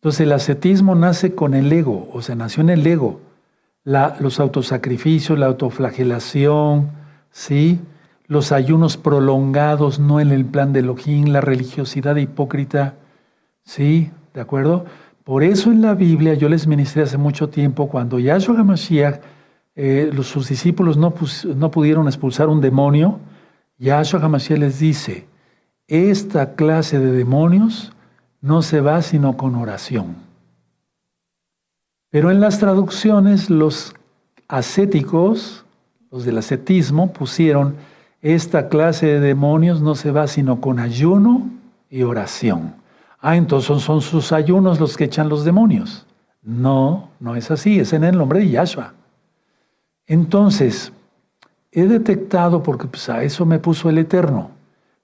[0.00, 3.22] Entonces el ascetismo nace con el ego, o sea, nació en el ego.
[3.84, 6.90] los autosacrificios, la autoflagelación,
[7.30, 7.80] ¿sí?
[8.28, 12.94] los ayunos prolongados, no en el plan de Elohim, la religiosidad hipócrita,
[13.64, 14.10] ¿sí?
[14.34, 14.84] ¿De acuerdo?
[15.28, 19.20] Por eso en la Biblia yo les ministré hace mucho tiempo, cuando Yahshua HaMashiach,
[19.76, 21.12] eh, los, sus discípulos no,
[21.54, 23.20] no pudieron expulsar un demonio,
[23.76, 25.26] Yahshua HaMashiach les dice,
[25.86, 27.92] esta clase de demonios
[28.40, 30.16] no se va sino con oración.
[32.08, 33.94] Pero en las traducciones los
[34.48, 35.66] ascéticos,
[36.10, 37.74] los del ascetismo, pusieron,
[38.22, 41.50] esta clase de demonios no se va sino con ayuno
[41.90, 42.78] y oración.
[43.20, 46.06] Ah, entonces son sus ayunos los que echan los demonios.
[46.42, 48.94] No, no es así, es en el nombre de Yahshua.
[50.06, 50.92] Entonces,
[51.72, 54.50] he detectado, porque pues, a eso me puso el Eterno,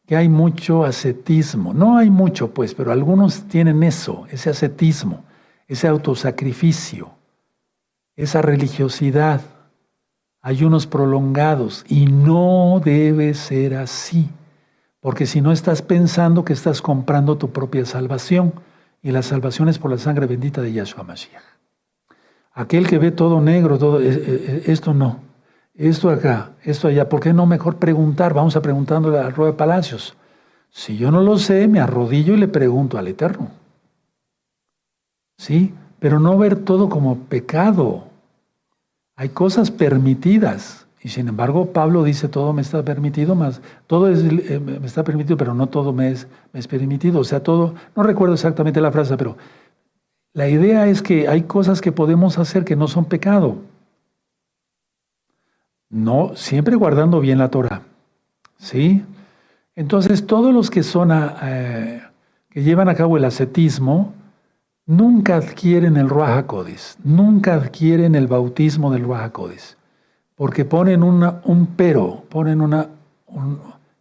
[0.06, 1.74] que hay mucho ascetismo.
[1.74, 5.24] No hay mucho, pues, pero algunos tienen eso, ese ascetismo,
[5.66, 7.10] ese autosacrificio,
[8.16, 9.40] esa religiosidad,
[10.40, 14.30] ayunos prolongados, y no debe ser así.
[15.04, 18.54] Porque si no estás pensando que estás comprando tu propia salvación,
[19.02, 21.42] y la salvación es por la sangre bendita de Yahshua Mashiach.
[22.54, 25.18] Aquel que ve todo negro, todo, eh, eh, eh, esto no,
[25.74, 28.32] esto acá, esto allá, ¿por qué no mejor preguntar?
[28.32, 30.16] Vamos a preguntándole a Rueda Palacios.
[30.70, 33.50] Si yo no lo sé, me arrodillo y le pregunto al Eterno.
[35.36, 35.74] ¿Sí?
[35.98, 38.04] Pero no ver todo como pecado.
[39.16, 40.83] Hay cosas permitidas.
[41.04, 45.04] Y sin embargo, Pablo dice, todo me está permitido, más todo es, eh, me está
[45.04, 47.20] permitido, pero no todo me es, me es permitido.
[47.20, 49.36] O sea, todo, no recuerdo exactamente la frase, pero
[50.32, 53.58] la idea es que hay cosas que podemos hacer que no son pecado.
[55.90, 57.82] No, siempre guardando bien la Torah.
[58.56, 59.04] ¿Sí?
[59.76, 62.02] Entonces, todos los que son, eh,
[62.48, 64.14] que llevan a cabo el ascetismo,
[64.86, 66.46] nunca adquieren el Ruach
[67.04, 69.32] nunca adquieren el bautismo del Ruach
[70.34, 72.88] porque ponen un pero, ponen una...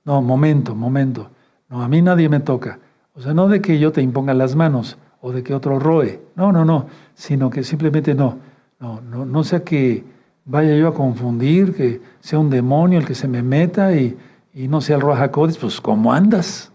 [0.06, 1.30] no, momento, momento.
[1.70, 2.80] No, a mí nadie me toca.
[3.16, 6.22] O sea, no de que yo te imponga las manos o de que otro roe.
[6.36, 6.88] No, no, no.
[7.14, 8.38] Sino que simplemente no.
[8.80, 10.04] No, no, no sea que
[10.46, 14.18] vaya yo a confundir, que sea un demonio el que se me meta y,
[14.54, 15.58] no sea el Rojacodes.
[15.58, 16.72] Pues, ¿cómo andas?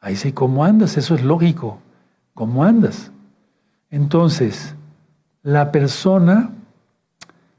[0.00, 0.96] Ahí sí, ¿cómo andas?
[0.96, 1.78] Eso es lógico.
[2.34, 3.10] ¿Cómo andas?
[3.90, 4.74] Entonces,
[5.42, 6.50] la persona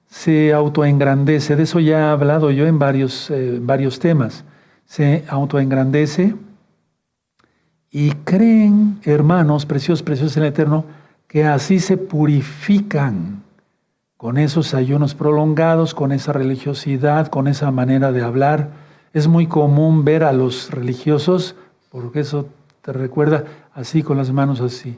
[0.10, 4.44] se autoengrandece, de eso ya he hablado yo en varios, eh, varios temas,
[4.86, 6.36] se autoengrandece
[7.92, 10.86] y creen, hermanos preciosos, preciosos en el Eterno,
[11.28, 13.44] que así se purifican
[14.18, 18.72] con esos ayunos prolongados, con esa religiosidad, con esa manera de hablar.
[19.14, 21.56] Es muy común ver a los religiosos,
[21.92, 22.48] porque eso
[22.82, 24.98] te recuerda así con las manos así.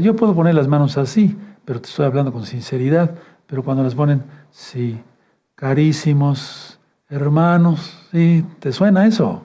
[0.00, 3.14] Yo puedo poner las manos así, pero te estoy hablando con sinceridad.
[3.52, 4.98] Pero cuando las ponen, sí,
[5.54, 9.42] carísimos hermanos, sí, ¿te suena eso?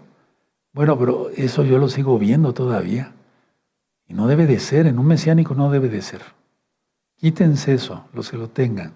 [0.72, 3.12] Bueno, pero eso yo lo sigo viendo todavía.
[4.08, 6.22] Y no debe de ser, en un mesiánico no debe de ser.
[7.18, 8.94] Quítense eso, los que lo tengan.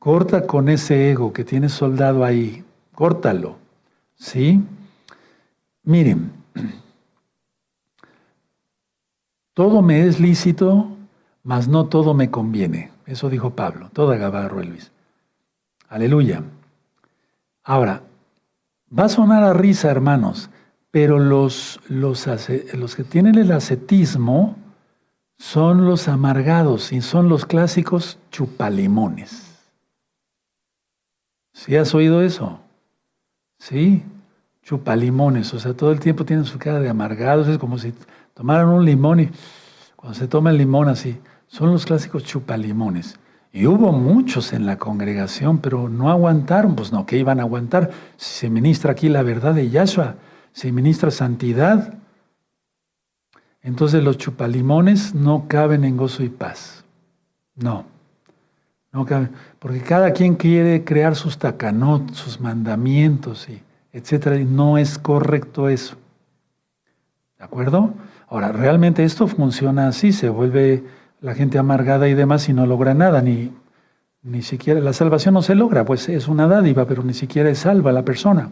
[0.00, 2.64] Corta con ese ego que tienes soldado ahí,
[2.96, 3.58] córtalo.
[4.16, 4.60] ¿Sí?
[5.84, 6.32] Miren,
[9.54, 10.88] todo me es lícito,
[11.44, 12.97] mas no todo me conviene.
[13.08, 14.92] Eso dijo Pablo, toda Gabarro Luis.
[15.88, 16.42] Aleluya.
[17.64, 18.02] Ahora,
[18.96, 20.50] va a sonar a risa, hermanos,
[20.90, 22.26] pero los, los,
[22.74, 24.56] los que tienen el ascetismo
[25.38, 29.56] son los amargados y son los clásicos chupalimones.
[31.54, 32.60] ¿Sí has oído eso?
[33.58, 34.04] Sí,
[34.62, 37.94] chupalimones, o sea, todo el tiempo tienen su cara de amargados, es como si
[38.34, 39.30] tomaran un limón y
[39.96, 43.18] cuando se toma el limón así, son los clásicos chupalimones.
[43.52, 47.90] Y hubo muchos en la congregación, pero no aguantaron, pues no, ¿qué iban a aguantar?
[48.16, 50.14] Si se ministra aquí la verdad de Yahshua,
[50.52, 51.94] se ministra santidad.
[53.62, 56.84] Entonces los chupalimones no caben en gozo y paz.
[57.56, 57.86] No,
[58.92, 59.32] no caben.
[59.58, 65.96] Porque cada quien quiere crear sus tacanot, sus mandamientos, y y no es correcto eso.
[67.38, 67.94] ¿De acuerdo?
[68.28, 70.84] Ahora, realmente esto funciona así, se vuelve
[71.20, 73.52] la gente amargada y demás y no logra nada, ni,
[74.22, 77.60] ni siquiera la salvación no se logra, pues es una dádiva, pero ni siquiera es
[77.60, 78.50] salva la persona.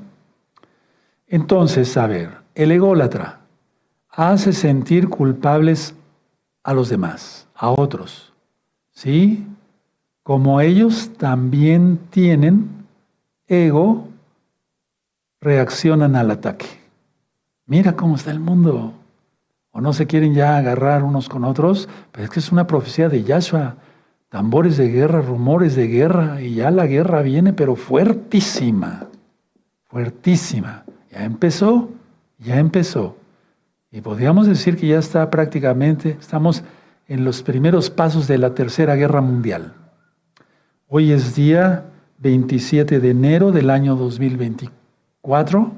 [1.26, 3.40] Entonces, a ver, el ególatra
[4.10, 5.94] hace sentir culpables
[6.62, 8.32] a los demás, a otros,
[8.92, 9.46] ¿sí?
[10.22, 12.86] Como ellos también tienen
[13.46, 14.08] ego,
[15.40, 16.66] reaccionan al ataque.
[17.66, 18.94] Mira cómo está el mundo
[19.76, 23.10] o no se quieren ya agarrar unos con otros, pero es que es una profecía
[23.10, 23.76] de Yahshua.
[24.30, 29.08] Tambores de guerra, rumores de guerra, y ya la guerra viene, pero fuertísima,
[29.84, 30.84] fuertísima.
[31.12, 31.90] Ya empezó,
[32.38, 33.18] ya empezó.
[33.92, 36.64] Y podríamos decir que ya está prácticamente, estamos
[37.06, 39.74] en los primeros pasos de la Tercera Guerra Mundial.
[40.88, 41.84] Hoy es día
[42.20, 45.72] 27 de enero del año 2024.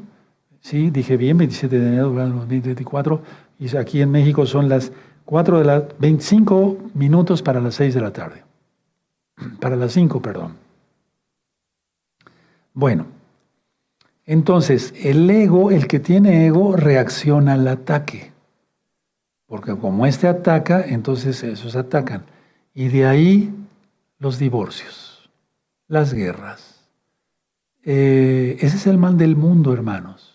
[0.60, 4.92] Sí, dije bien, 27 de enero del año 2024 y aquí en México son las
[5.24, 8.44] 4 de la 25 minutos para las 6 de la tarde.
[9.60, 10.56] Para las 5, perdón.
[12.72, 13.06] Bueno,
[14.24, 18.32] entonces el ego, el que tiene ego, reacciona al ataque.
[19.46, 22.24] Porque como este ataca, entonces esos atacan.
[22.74, 23.54] Y de ahí
[24.18, 25.30] los divorcios,
[25.88, 26.88] las guerras.
[27.82, 30.27] Eh, ese es el mal del mundo, hermanos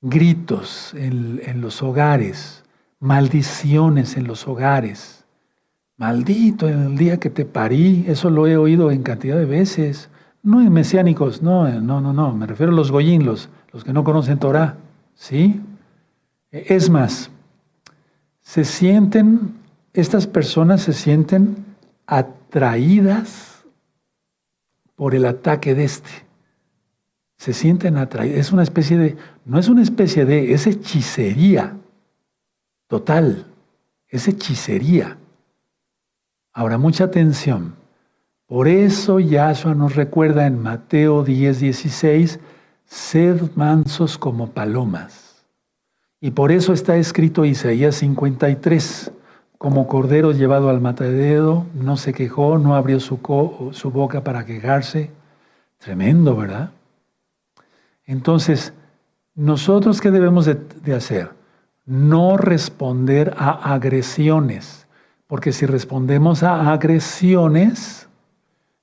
[0.00, 2.64] gritos en, los hogares,
[3.00, 5.24] maldiciones en los hogares.
[5.96, 10.10] Maldito en el día que te parí, eso lo he oído en cantidad de veces.
[10.42, 13.48] No en mesiánicos, no, no, no, no, me refiero a los goyín, los,
[13.84, 14.76] que no conocen Torah,
[15.14, 15.60] ¿sí?
[16.50, 17.30] Es más,
[18.40, 19.54] se sienten,
[19.92, 21.64] estas personas se sienten
[22.06, 23.64] atraídas
[24.94, 26.27] por el ataque de este
[27.38, 28.38] se sienten atraídos.
[28.38, 31.76] Es una especie de, no es una especie de, es hechicería
[32.88, 33.46] total,
[34.08, 35.16] es hechicería.
[36.52, 37.76] Ahora, mucha atención.
[38.46, 42.40] Por eso Yahshua nos recuerda en Mateo 10, 16,
[42.84, 45.44] sed mansos como palomas.
[46.20, 49.12] Y por eso está escrito Isaías 53,
[49.58, 53.20] como cordero llevado al matadero, no se quejó, no abrió su,
[53.72, 55.10] su boca para quejarse.
[55.78, 56.70] Tremendo, ¿verdad?
[58.08, 58.72] Entonces,
[59.34, 61.30] ¿nosotros qué debemos de, hacer?
[61.84, 64.86] No responder a agresiones,
[65.26, 68.08] porque si respondemos a agresiones,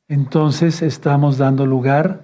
[0.07, 2.21] entonces estamos dando lugar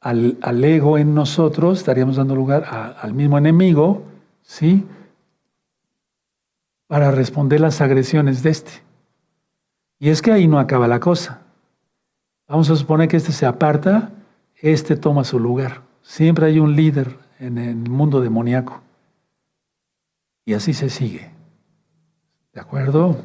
[0.00, 2.64] al, ego en nosotros, estaríamos dando lugar
[3.02, 4.04] al mismo enemigo,
[4.42, 4.86] ¿sí?
[6.86, 8.72] Para responder las agresiones de este.
[9.98, 11.40] Y es que ahí no acaba la cosa.
[12.46, 14.12] Vamos a suponer que este se aparta,
[14.54, 15.87] este toma su lugar.
[16.08, 18.80] Siempre hay un líder en el mundo demoníaco.
[20.46, 21.30] Y así se sigue.
[22.54, 23.18] ¿De acuerdo?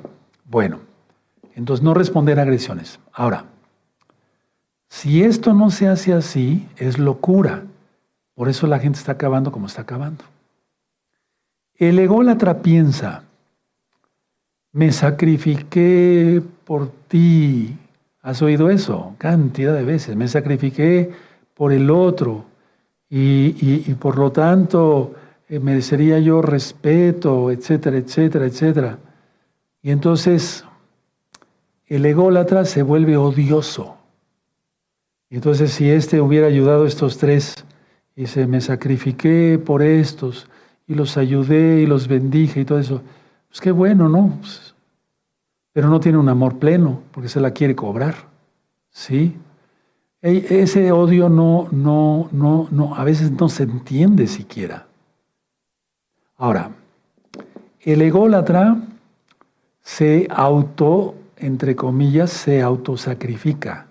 [0.43, 0.81] Bueno,
[1.55, 2.99] Entonces, no responder a agresiones.
[3.13, 3.45] Ahora,
[4.89, 7.63] si esto no se hace así, es locura.
[8.35, 10.25] Por eso la gente está acabando como está acabando.
[11.75, 13.23] El ególatra piensa,
[14.73, 17.77] me sacrifiqué por ti.
[18.21, 19.15] ¿Has oído eso?
[19.19, 20.17] Cantidad de veces.
[20.17, 21.13] Me sacrifiqué
[21.53, 22.51] por el otro
[23.15, 25.13] y, por lo tanto
[25.47, 28.97] eh, merecería yo respeto, etcétera, etcétera, etcétera.
[29.83, 30.65] Y entonces
[31.85, 33.97] el ególatra se vuelve odioso.
[35.29, 37.53] Y entonces si éste hubiera ayudado a estos tres,
[38.15, 40.47] y dice, me sacrifiqué por estos,
[40.87, 43.03] y los ayudé y los bendije y todo eso,
[43.47, 44.37] pues qué bueno, ¿no?
[44.39, 44.73] Pues,
[45.71, 48.15] pero no tiene un amor pleno, porque se la quiere cobrar.
[48.89, 49.35] ¿Sí?
[50.23, 54.87] Ese odio no, no, no, no, a veces no se entiende siquiera.
[56.37, 56.71] Ahora,
[57.81, 58.77] el ególatra
[59.81, 63.87] se auto, entre comillas, se autosacrifica.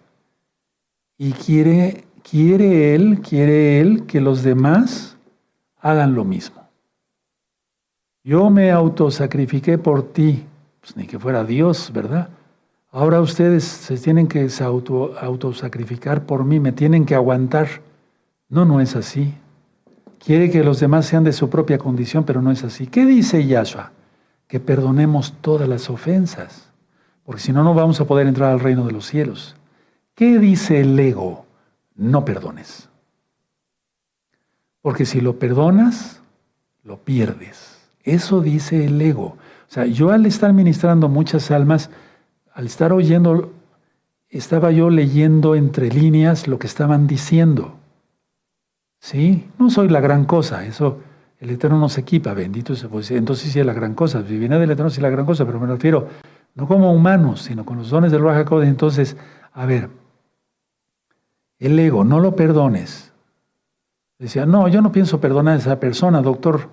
[1.18, 5.18] Y quiere, quiere él, quiere él que los demás
[5.80, 6.66] hagan lo mismo.
[8.24, 10.46] Yo me autosacrifiqué por ti,
[10.80, 12.30] pues ni que fuera Dios, ¿verdad?
[12.94, 17.80] Ahora ustedes se tienen que auto, autosacrificar por mí, me tienen que aguantar.
[18.50, 19.32] No, no es así.
[20.18, 22.86] Quiere que los demás sean de su propia condición, pero no es así.
[22.86, 23.92] ¿Qué dice Yahshua?
[24.46, 26.68] Que perdonemos todas las ofensas,
[27.24, 29.56] porque si no, no vamos a poder entrar al reino de los cielos.
[30.14, 31.46] ¿Qué dice el ego?
[31.96, 32.90] No perdones.
[34.82, 36.20] Porque si lo perdonas,
[36.84, 37.78] lo pierdes.
[38.04, 39.38] Eso dice el ego.
[39.68, 41.88] O sea, yo al estar ministrando muchas almas,
[42.54, 43.52] al estar oyendo,
[44.28, 47.76] estaba yo leyendo entre líneas lo que estaban diciendo.
[49.00, 49.48] ¿Sí?
[49.58, 51.00] No soy la gran cosa, eso
[51.40, 52.88] el Eterno nos equipa, bendito sea.
[52.88, 55.26] Pues, entonces sí es la gran cosa, si viene del Eterno sí es la gran
[55.26, 56.08] cosa, pero me refiero
[56.54, 59.16] no como humanos, sino con los dones del Ruach Entonces,
[59.52, 59.90] a ver,
[61.58, 63.12] el ego, no lo perdones.
[64.18, 66.68] Decía, no, yo no pienso perdonar a esa persona, doctor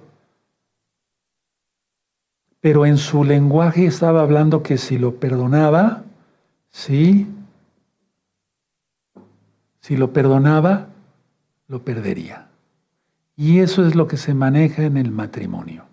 [2.62, 6.04] pero en su lenguaje estaba hablando que si lo perdonaba,
[6.70, 7.28] sí,
[9.80, 10.88] si lo perdonaba,
[11.68, 12.48] lo perdería.
[13.36, 15.86] Y eso es lo que se maneja en el matrimonio,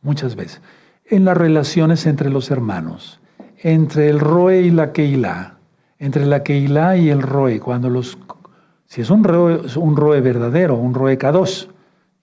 [0.00, 0.62] muchas veces.
[1.04, 3.20] En las relaciones entre los hermanos,
[3.58, 5.56] entre el roe y la keila,
[5.98, 8.16] entre la keila y el roe, cuando los,
[8.86, 11.68] si es un roe, un roe verdadero, un roe K2,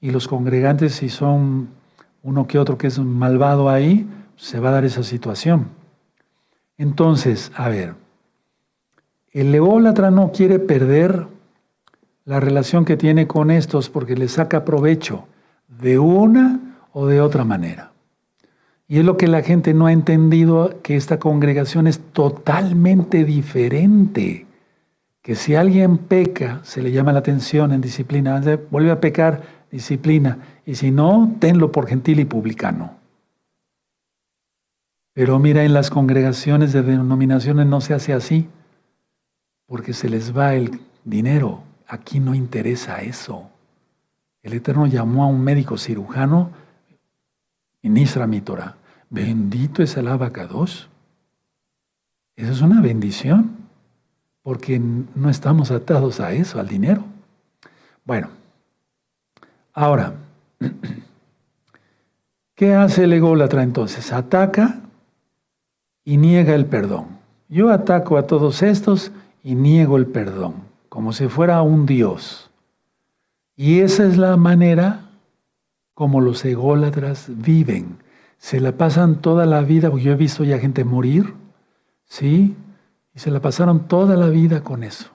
[0.02, 1.70] y los congregantes si son
[2.24, 5.68] uno que otro que es malvado ahí, se va a dar esa situación.
[6.78, 7.96] Entonces, a ver,
[9.32, 11.28] el ególatra no quiere perder
[12.26, 15.26] la relación que tiene con estos porque le saca provecho
[15.68, 16.60] de una
[16.94, 17.92] o de otra manera.
[18.88, 24.48] Y es lo que la gente no ha entendido, que esta congregación es totalmente diferente.
[25.22, 30.38] Que si alguien peca, se le llama la atención en disciplina, vuelve a pecar, disciplina,
[30.66, 32.96] y si no, tenlo por gentil y publicano.
[35.14, 38.48] Pero mira, en las congregaciones de denominaciones no se hace así,
[39.66, 41.64] porque se les va el dinero.
[41.88, 43.50] Aquí no interesa eso.
[44.44, 46.52] El Eterno llamó a un médico cirujano,
[47.82, 48.42] ministra mi.
[49.10, 50.90] Bendito es el abacados.
[52.36, 53.58] Esa es una bendición,
[54.42, 57.04] porque no estamos atados a eso, al dinero.
[58.06, 58.30] Bueno,
[59.74, 60.14] ahora,
[62.62, 64.14] ¿Qué hace el ególatra entonces?
[64.14, 64.82] Ataca
[66.06, 67.08] y niega el perdón.
[67.50, 69.12] Yo ataco a todos estos
[69.44, 70.54] y niego el perdón,
[70.88, 72.52] como si fuera un Dios.
[73.56, 75.10] Y esa es la manera
[75.96, 77.98] como los ególatras viven.
[78.38, 81.34] Se la pasan toda la vida, porque yo he visto ya gente morir,
[82.06, 82.56] ¿sí?
[83.16, 85.10] Y se la pasaron toda la vida con eso.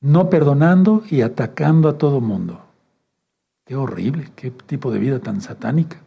[0.00, 2.60] No perdonando y atacando a todo mundo.
[3.64, 5.98] Qué horrible, qué tipo de vida tan satánica.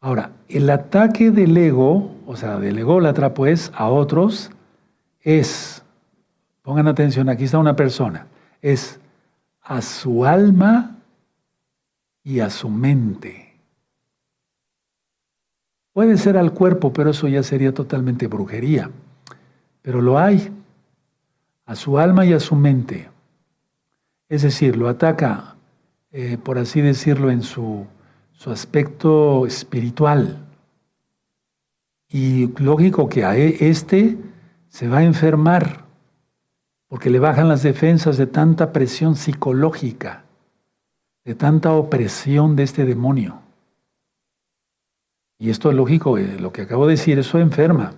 [0.00, 4.50] Ahora, el ataque del ego, o sea, del ególatra, pues, a otros,
[5.20, 5.82] es,
[6.62, 8.26] pongan atención, aquí está una persona,
[8.62, 9.00] es
[9.62, 10.96] a su alma
[12.22, 13.54] y a su mente.
[15.92, 18.90] Puede ser al cuerpo, pero eso ya sería totalmente brujería.
[19.82, 20.52] Pero lo hay,
[21.64, 23.08] a su alma y a su mente.
[24.28, 25.55] Es decir, lo ataca
[26.12, 27.86] eh, por así decirlo, en su,
[28.32, 30.44] su aspecto espiritual.
[32.08, 34.16] Y lógico que a e, este
[34.68, 35.84] se va a enfermar
[36.88, 40.24] porque le bajan las defensas de tanta presión psicológica,
[41.24, 43.40] de tanta opresión de este demonio.
[45.38, 47.92] Y esto es lógico, eh, lo que acabo de decir, eso enferma.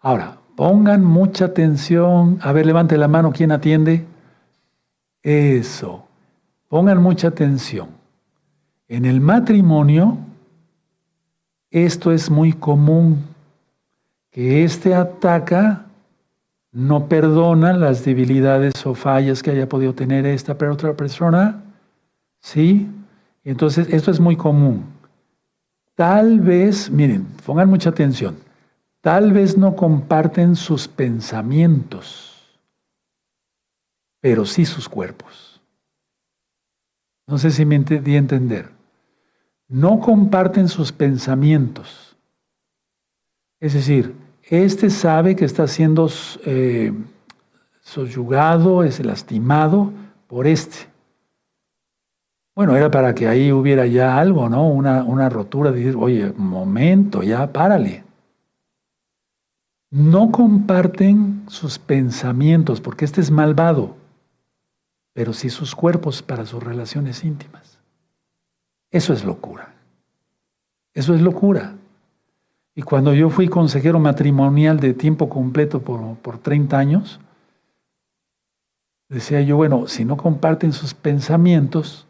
[0.00, 2.38] Ahora, pongan mucha atención.
[2.42, 4.06] A ver, levante la mano, ¿quién atiende?
[5.22, 6.07] Eso.
[6.68, 7.88] Pongan mucha atención.
[8.88, 10.18] En el matrimonio,
[11.70, 13.24] esto es muy común,
[14.30, 15.86] que este ataca,
[16.70, 21.62] no perdona las debilidades o fallas que haya podido tener esta otra persona,
[22.40, 22.88] ¿sí?
[23.44, 24.84] Entonces, esto es muy común.
[25.94, 28.36] Tal vez, miren, pongan mucha atención,
[29.00, 32.60] tal vez no comparten sus pensamientos,
[34.20, 35.47] pero sí sus cuerpos.
[37.28, 38.70] No sé si me di a entender.
[39.68, 42.16] No comparten sus pensamientos.
[43.60, 44.14] Es decir,
[44.44, 46.08] este sabe que está siendo
[46.46, 46.90] eh,
[47.82, 49.92] soyugado, es lastimado
[50.26, 50.88] por este.
[52.56, 54.66] Bueno, era para que ahí hubiera ya algo, ¿no?
[54.66, 58.04] Una, una rotura de decir, oye, momento, ya párale.
[59.90, 63.97] No comparten sus pensamientos, porque este es malvado,
[65.18, 67.80] pero sí sus cuerpos para sus relaciones íntimas.
[68.88, 69.74] Eso es locura.
[70.94, 71.74] Eso es locura.
[72.76, 77.18] Y cuando yo fui consejero matrimonial de tiempo completo por, por 30 años,
[79.08, 82.06] decía yo, bueno, si no comparten sus pensamientos,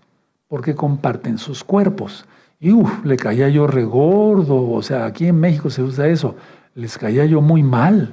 [0.47, 2.27] porque comparten sus cuerpos.
[2.61, 6.37] Y uff, le caía yo regordo, o sea, aquí en México se usa eso,
[6.75, 8.13] les caía yo muy mal.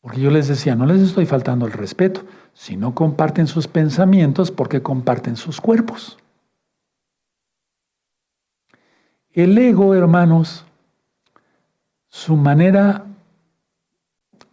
[0.00, 2.22] Porque yo les decía, no les estoy faltando el respeto,
[2.56, 6.16] si no comparten sus pensamientos, porque comparten sus cuerpos.
[9.30, 10.64] El ego, hermanos,
[12.08, 13.04] su manera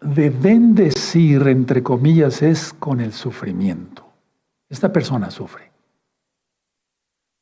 [0.01, 4.05] de bendecir, entre comillas, es con el sufrimiento.
[4.67, 5.71] Esta persona sufre.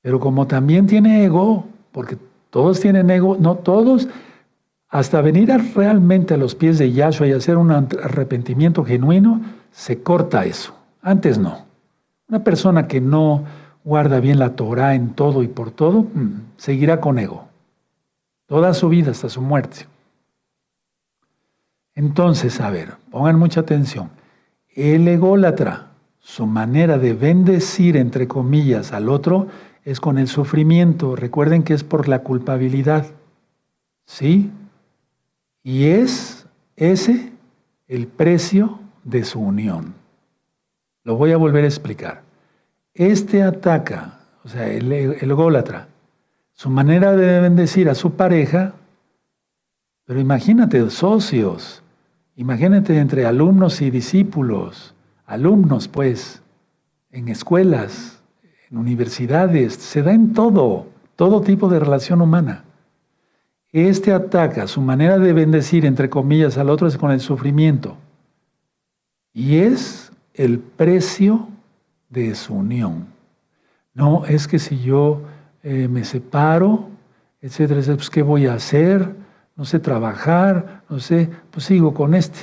[0.02, 2.20] Pero como también tiene ego, porque
[2.52, 4.08] todos tienen ego, no todos,
[4.92, 10.44] hasta venir realmente a los pies de Yahshua y hacer un arrepentimiento genuino, se corta
[10.44, 10.76] eso.
[11.02, 11.66] Antes no.
[12.28, 13.46] Una persona que no
[13.86, 17.48] guarda bien la Torah en todo y por todo, mm, seguirá con ego.
[18.48, 19.88] Toda su vida hasta su muerte.
[21.96, 24.10] Entonces, a ver, pongan mucha atención.
[24.76, 25.88] El ególatra,
[26.20, 29.48] su manera de bendecir, entre comillas, al otro,
[29.86, 31.16] es con el sufrimiento.
[31.16, 33.06] Recuerden que es por la culpabilidad.
[34.06, 34.52] ¿Sí?
[35.64, 37.32] Y es ese
[37.88, 39.94] el precio de su unión.
[41.04, 42.24] Lo voy a volver a explicar.
[42.94, 45.88] Este ataca, o sea, el, el ególatra,
[46.54, 48.74] su manera de bendecir a su pareja,
[50.06, 51.84] pero imagínate, socios,
[52.36, 54.94] imagínate entre alumnos y discípulos,
[55.26, 56.42] alumnos pues,
[57.12, 58.22] en escuelas,
[58.70, 62.64] en universidades, se da en todo, todo tipo de relación humana.
[63.72, 67.96] Este ataca, su manera de bendecir, entre comillas, al otro es con el sufrimiento.
[69.34, 71.48] Y es el precio
[72.10, 73.08] de su unión.
[73.94, 75.22] No es que si yo
[75.64, 76.90] eh, me separo,
[77.40, 79.16] etcétera, etcétera, pues ¿qué voy a hacer?
[79.56, 82.40] No sé trabajar, no sé, pues sigo con este.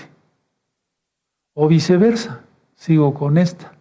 [1.52, 2.40] O viceversa,
[2.74, 3.72] sigo con esta.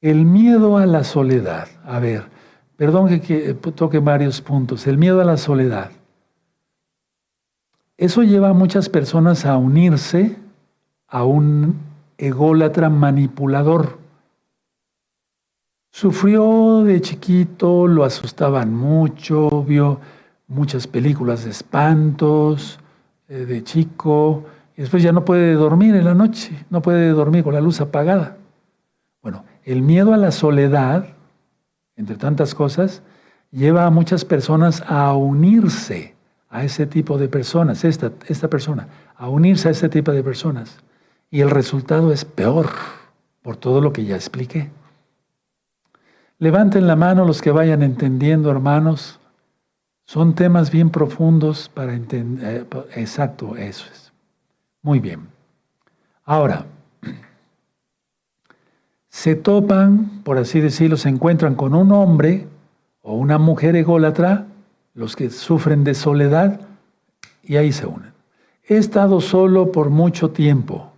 [0.00, 1.68] El miedo a la soledad.
[1.84, 2.35] A ver,
[2.76, 4.86] perdón que, toque varios puntos.
[4.86, 5.90] El miedo a la soledad.
[7.96, 10.36] Eso lleva a muchas personas a unirse
[11.08, 11.76] a un
[12.18, 13.98] ególatra manipulador.
[15.90, 20.00] Sufrió de chiquito, lo asustaban mucho, vio
[20.46, 22.78] muchas películas de espantos
[23.28, 24.44] eh, de chico,
[24.76, 27.80] y después ya no puede dormir en la noche, no puede dormir con la luz
[27.80, 28.36] apagada.
[29.22, 31.15] Bueno, el miedo a la soledad,
[31.96, 33.02] entre tantas cosas,
[33.50, 36.14] lleva a muchas personas a unirse
[36.50, 40.78] a ese tipo de personas, esta, esta persona, a unirse a este tipo de personas.
[41.30, 42.68] Y el resultado es peor
[43.42, 44.70] por todo lo que ya expliqué.
[46.38, 49.18] Levanten la mano los que vayan entendiendo, hermanos.
[50.04, 52.66] Son temas bien profundos para entender.
[52.70, 54.12] Eh, exacto, eso es.
[54.82, 55.28] Muy bien.
[56.24, 56.66] Ahora,
[59.16, 62.48] se topan, por así decirlo, se encuentran con un hombre
[63.00, 64.44] o una mujer ególatra,
[64.92, 66.60] los que sufren de soledad,
[67.42, 68.12] y ahí se unen.
[68.68, 70.92] He estado solo por mucho tiempo,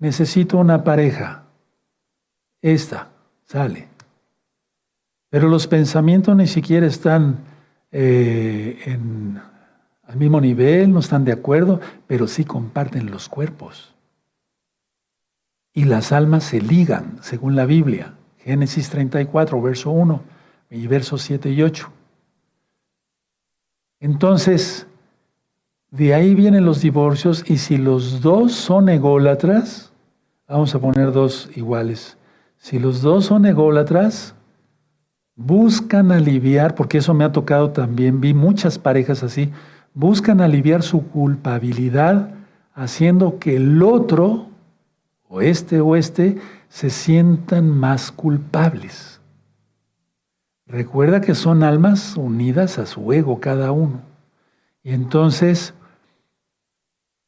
[0.00, 1.44] necesito una pareja.
[2.60, 3.10] Esta
[3.44, 3.86] sale.
[5.28, 7.38] Pero los pensamientos ni siquiera están
[7.92, 9.40] eh, en,
[10.08, 13.89] al mismo nivel, no están de acuerdo, pero sí comparten los cuerpos
[15.72, 18.14] y las almas se ligan, según la Biblia.
[18.38, 20.22] Génesis 34, verso 1
[20.70, 21.90] y versos 7 y 8.
[24.00, 24.86] Entonces,
[25.90, 29.92] de ahí vienen los divorcios y si los dos son ególatras,
[30.48, 32.16] vamos a poner dos iguales,
[32.56, 34.34] si los dos son ególatras,
[35.34, 39.50] buscan aliviar, porque eso me ha tocado también, vi muchas parejas así,
[39.94, 42.34] buscan aliviar su culpabilidad
[42.74, 44.49] haciendo que el otro,
[45.30, 49.20] o este o este, se sientan más culpables.
[50.66, 54.00] Recuerda que son almas unidas a su ego cada uno.
[54.82, 55.72] Y entonces,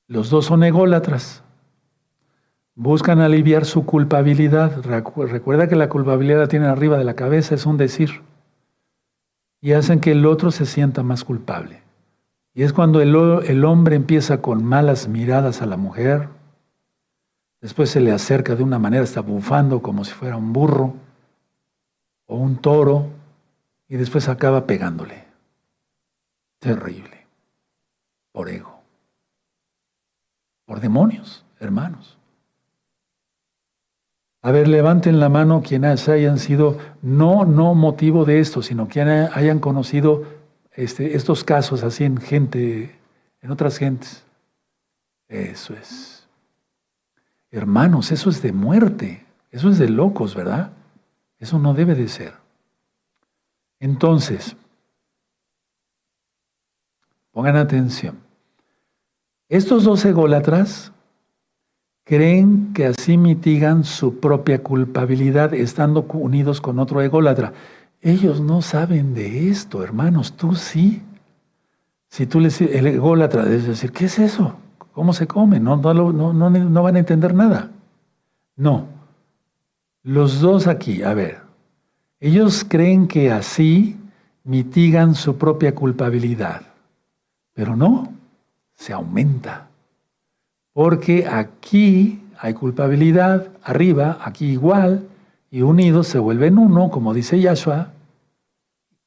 [0.08, 1.44] los dos son ególatras.
[2.74, 4.82] Buscan aliviar su culpabilidad.
[4.82, 8.22] Recuerda que la culpabilidad la tienen arriba de la cabeza, es un decir.
[9.60, 11.82] Y hacen que el otro se sienta más culpable.
[12.52, 16.28] Y es cuando el hombre empieza con malas miradas a la mujer,
[17.62, 20.94] después se le acerca de una manera, está bufando como si fuera un burro
[22.26, 23.06] o un toro,
[23.88, 25.24] y después acaba pegándole.
[26.58, 27.26] Terrible.
[28.32, 28.80] Por ego.
[30.64, 32.16] Por demonios, hermanos.
[34.40, 39.30] A ver, levanten la mano quienes hayan sido, no, no motivo de esto, sino quienes
[39.36, 40.24] hayan conocido
[40.72, 42.98] este, estos casos así en gente,
[43.40, 44.24] en otras gentes.
[45.28, 46.11] Eso es.
[47.52, 50.72] Hermanos, eso es de muerte, eso es de locos, ¿verdad?
[51.38, 52.32] Eso no debe de ser.
[53.78, 54.56] Entonces,
[57.30, 58.16] pongan atención.
[59.50, 60.92] Estos dos ególatras
[62.04, 67.52] creen que así mitigan su propia culpabilidad estando unidos con otro ególatra.
[68.00, 71.02] Ellos no saben de esto, hermanos, tú sí.
[72.08, 74.56] Si tú les el ególatra es decir, ¿qué es eso?
[74.92, 75.58] ¿Cómo se come?
[75.58, 77.70] No, no, no, no van a entender nada.
[78.56, 78.86] No.
[80.02, 81.40] Los dos aquí, a ver,
[82.20, 83.98] ellos creen que así
[84.44, 86.62] mitigan su propia culpabilidad,
[87.54, 88.12] pero no,
[88.74, 89.68] se aumenta.
[90.72, 95.08] Porque aquí hay culpabilidad, arriba, aquí igual,
[95.50, 97.92] y unidos se vuelven uno, como dice Yahshua,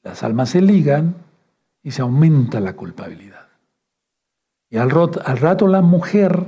[0.03, 1.15] las almas se ligan
[1.83, 3.44] y se aumenta la culpabilidad.
[4.70, 6.45] Y al, rato la mujer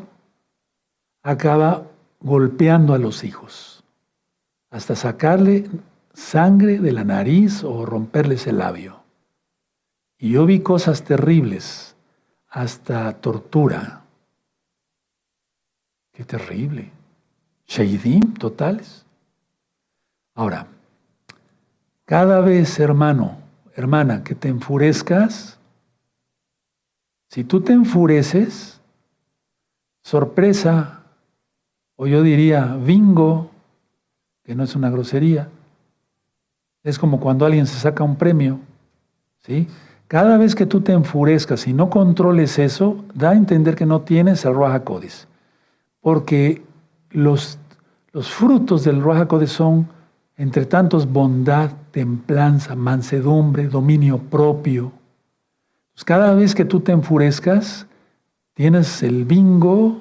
[1.24, 1.84] acaba
[2.20, 3.84] golpeando a los hijos,
[4.70, 5.70] hasta sacarle
[6.13, 9.01] sangre de la nariz o romperles el labio.
[10.18, 11.95] Y yo vi cosas terribles,
[12.49, 14.01] hasta tortura.
[16.11, 16.91] Qué terrible.
[17.68, 19.05] Sheidim totales.
[20.34, 20.68] Ahora,
[22.05, 23.38] cada vez, hermano,
[23.76, 25.56] hermana, que te enfurezcas,
[27.28, 28.80] si tú te enfureces,
[30.01, 31.03] sorpresa,
[31.95, 33.51] o yo diría bingo,
[34.43, 35.49] que no es una grosería,
[36.84, 38.59] es como cuando alguien se saca un premio,
[39.39, 39.67] ¿sí?
[40.07, 44.01] Cada vez que tú te enfurezcas y no controles eso, da a entender que no
[44.01, 45.28] tienes el Ruach Codis
[46.07, 46.61] porque
[47.11, 47.59] los,
[48.13, 49.89] los frutos del Ruach son,
[50.38, 54.93] entre tantos, bondad, templanza, mansedumbre, dominio propio.
[55.97, 57.87] Pues cada vez que tú te enfurezcas,
[58.53, 59.99] tienes el bingo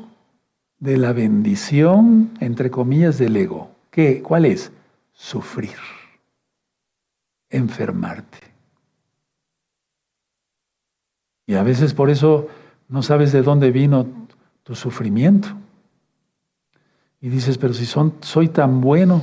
[0.78, 3.70] de la bendición, entre comillas, del ego.
[3.90, 4.20] ¿Qué?
[4.22, 4.72] ¿Cuál es?
[5.14, 5.78] Sufrir,
[7.48, 8.40] enfermarte.
[11.46, 12.46] Y a veces por eso
[12.90, 14.06] no sabes de dónde vino
[14.64, 15.48] tu sufrimiento.
[17.22, 19.22] Y dices, pero si son, soy tan bueno,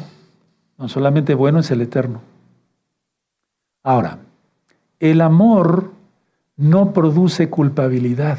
[0.80, 2.24] no solamente bueno es el eterno.
[3.84, 4.17] Ahora,
[4.99, 6.01] el amor
[6.56, 8.38] no produce culpabilidad.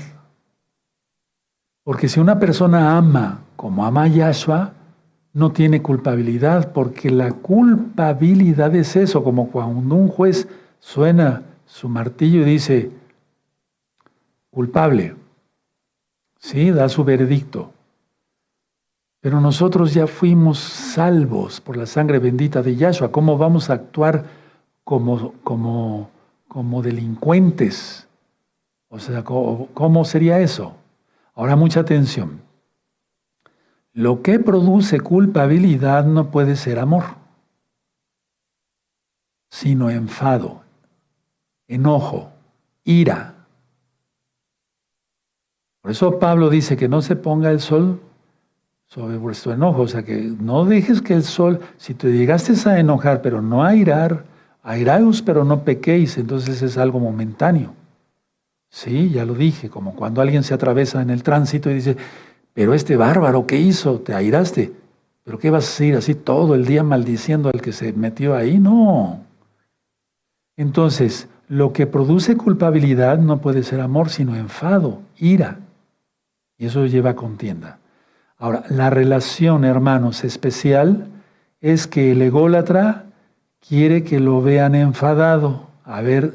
[1.83, 4.73] Porque si una persona ama como ama Yahshua,
[5.33, 10.49] no tiene culpabilidad, porque la culpabilidad es eso, como cuando un juez
[10.79, 12.91] suena su martillo y dice,
[14.51, 15.17] culpable,
[16.39, 17.73] sí, da su veredicto.
[19.21, 23.11] Pero nosotros ya fuimos salvos por la sangre bendita de Yahshua.
[23.11, 24.27] ¿Cómo vamos a actuar
[24.85, 26.11] como, como,
[26.47, 28.04] como delincuentes?
[28.95, 30.77] O sea, ¿cómo sería eso?
[31.35, 32.41] Ahora mucha atención.
[33.93, 37.03] Lo que produce culpabilidad no puede ser amor,
[39.51, 40.63] sino enfado,
[41.67, 42.31] enojo,
[42.85, 43.35] ira.
[45.81, 48.01] Por eso Pablo dice que no se ponga el sol
[48.87, 49.83] sobre vuestro enojo.
[49.83, 53.65] O sea que no dejes que el sol, si te llegaste a enojar, pero no
[53.65, 54.25] a irar,
[54.63, 57.75] airaos, pero no pequéis, entonces es algo momentáneo.
[58.75, 61.97] Sí, ya lo dije, como cuando alguien se atraviesa en el tránsito y dice,
[62.55, 64.01] pero este bárbaro, ¿qué hizo?
[64.01, 64.73] ¿Te airaste?
[65.23, 68.59] ¿Pero qué vas a decir así todo el día maldiciendo al que se metió ahí?
[68.59, 69.21] No.
[70.57, 75.61] Entonces, lo que produce culpabilidad no puede ser amor, sino enfado, ira.
[76.59, 77.79] Y eso lleva a contienda.
[78.39, 81.07] Ahora, la relación, hermanos, especial
[81.61, 83.05] es que el ególatra
[83.61, 85.69] quiere que lo vean enfadado.
[85.85, 86.35] A ver,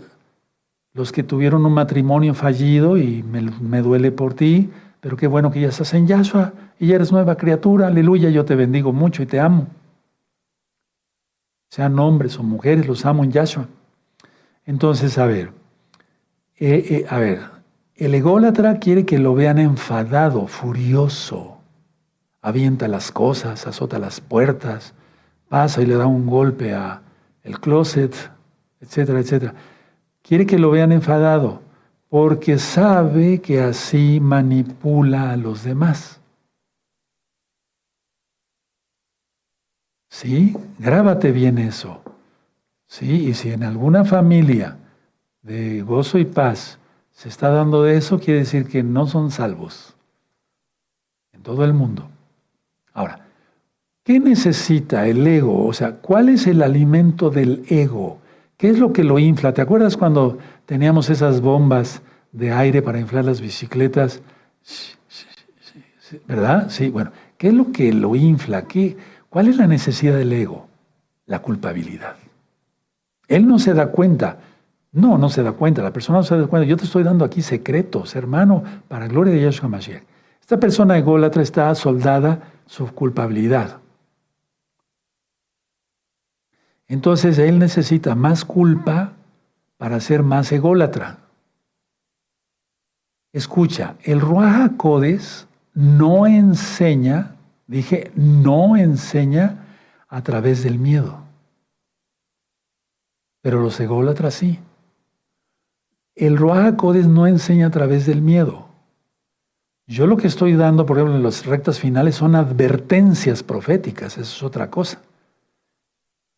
[1.00, 4.70] los que tuvieron un matrimonio fallido y me, duele por ti,
[5.00, 8.44] pero qué bueno que ya estás en Yahshua y ya eres nueva criatura, aleluya, yo
[8.44, 9.68] te bendigo mucho y te amo.
[11.70, 13.68] Sean hombres o mujeres, los amo en Yahshua.
[14.66, 15.54] Entonces, a ver,
[16.58, 17.40] eh, eh, a ver,
[17.96, 21.60] el ególatra quiere que lo vean enfadado, furioso,
[22.42, 24.94] avienta las cosas, azota las puertas,
[25.48, 27.04] pasa y le da un golpe a
[27.44, 28.14] el closet,
[28.82, 29.54] etcétera, etcétera.
[30.30, 31.60] Quiere que lo vean enfadado
[32.08, 36.22] porque sabe que así manipula a los demás.
[40.08, 40.56] ¿Sí?
[40.78, 42.04] Grábate bien eso.
[42.86, 43.28] ¿Sí?
[43.28, 44.78] Y si en alguna familia
[45.42, 46.78] de gozo y paz
[47.12, 49.96] se está dando de eso, quiere decir que no son salvos
[51.34, 52.08] en todo el mundo.
[52.94, 53.26] Ahora,
[54.04, 55.66] ¿qué necesita el ego?
[55.66, 58.20] O sea, ¿cuál es el alimento del ego?
[58.60, 59.54] ¿Qué es lo que lo infla?
[59.54, 62.02] ¿Te acuerdas cuando teníamos esas bombas
[62.34, 64.22] de aire para inflar las bicicletas?
[66.28, 66.70] ¿Verdad?
[66.70, 68.64] Sí, bueno, ¿qué es lo que lo infla?
[68.64, 68.98] ¿Qué,
[69.30, 70.68] ¿Cuál es la necesidad del ego?
[71.26, 72.18] La culpabilidad.
[73.30, 74.40] Él no se da cuenta.
[74.92, 75.82] No, no se da cuenta.
[75.82, 76.68] La persona no se da cuenta.
[76.68, 80.04] Yo te estoy dando aquí secretos, hermano, para gloria de Yahshua Mashiach.
[80.42, 83.78] Esta persona ególatra está soldada su culpabilidad.
[86.90, 89.14] Entonces él necesita más culpa
[89.78, 91.20] para ser más ególatra.
[93.32, 97.36] Escucha, el Ruaja Codes no enseña,
[97.68, 99.68] dije, no enseña
[100.08, 101.20] a través del miedo.
[103.42, 104.60] Pero los ególatras sí.
[106.16, 108.68] El Ruaja Codes no enseña a través del miedo.
[109.86, 114.22] Yo lo que estoy dando, por ejemplo, en las rectas finales son advertencias proféticas, eso
[114.38, 115.00] es otra cosa.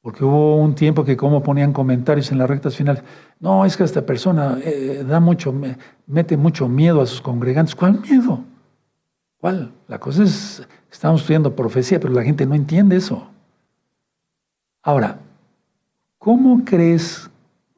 [0.01, 3.03] Porque hubo un tiempo que como ponían comentarios en las rectas finales,
[3.39, 5.53] no, es que esta persona eh, da mucho,
[6.07, 7.75] mete mucho miedo a sus congregantes.
[7.75, 8.43] ¿Cuál miedo?
[9.39, 9.71] ¿Cuál?
[9.87, 13.27] La cosa es, estamos estudiando profecía, pero la gente no entiende eso.
[14.81, 15.19] Ahora,
[16.17, 17.29] ¿cómo crees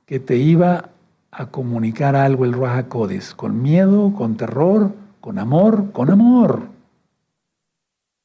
[0.05, 0.89] que te iba
[1.31, 3.35] a comunicar algo el Raja Codes?
[3.35, 4.91] ¿Con miedo, con terror?
[5.23, 6.63] con amor, con amor.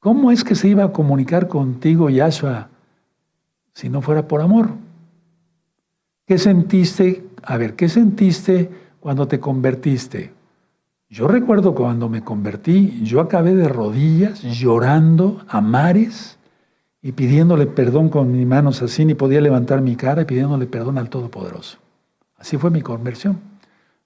[0.01, 2.70] ¿Cómo es que se iba a comunicar contigo Yahshua
[3.79, 4.70] si no fuera por amor?
[6.26, 7.24] ¿Qué sentiste?
[7.45, 8.68] A ver, ¿qué sentiste
[8.99, 10.33] cuando te convertiste?
[11.09, 16.41] Yo recuerdo cuando me convertí, yo acabé de rodillas, llorando a mares
[17.03, 20.99] y pidiéndole perdón con mis manos así, ni podía levantar mi cara y pidiéndole perdón
[20.99, 21.79] al Todopoderoso.
[22.37, 23.39] Así fue mi conversión.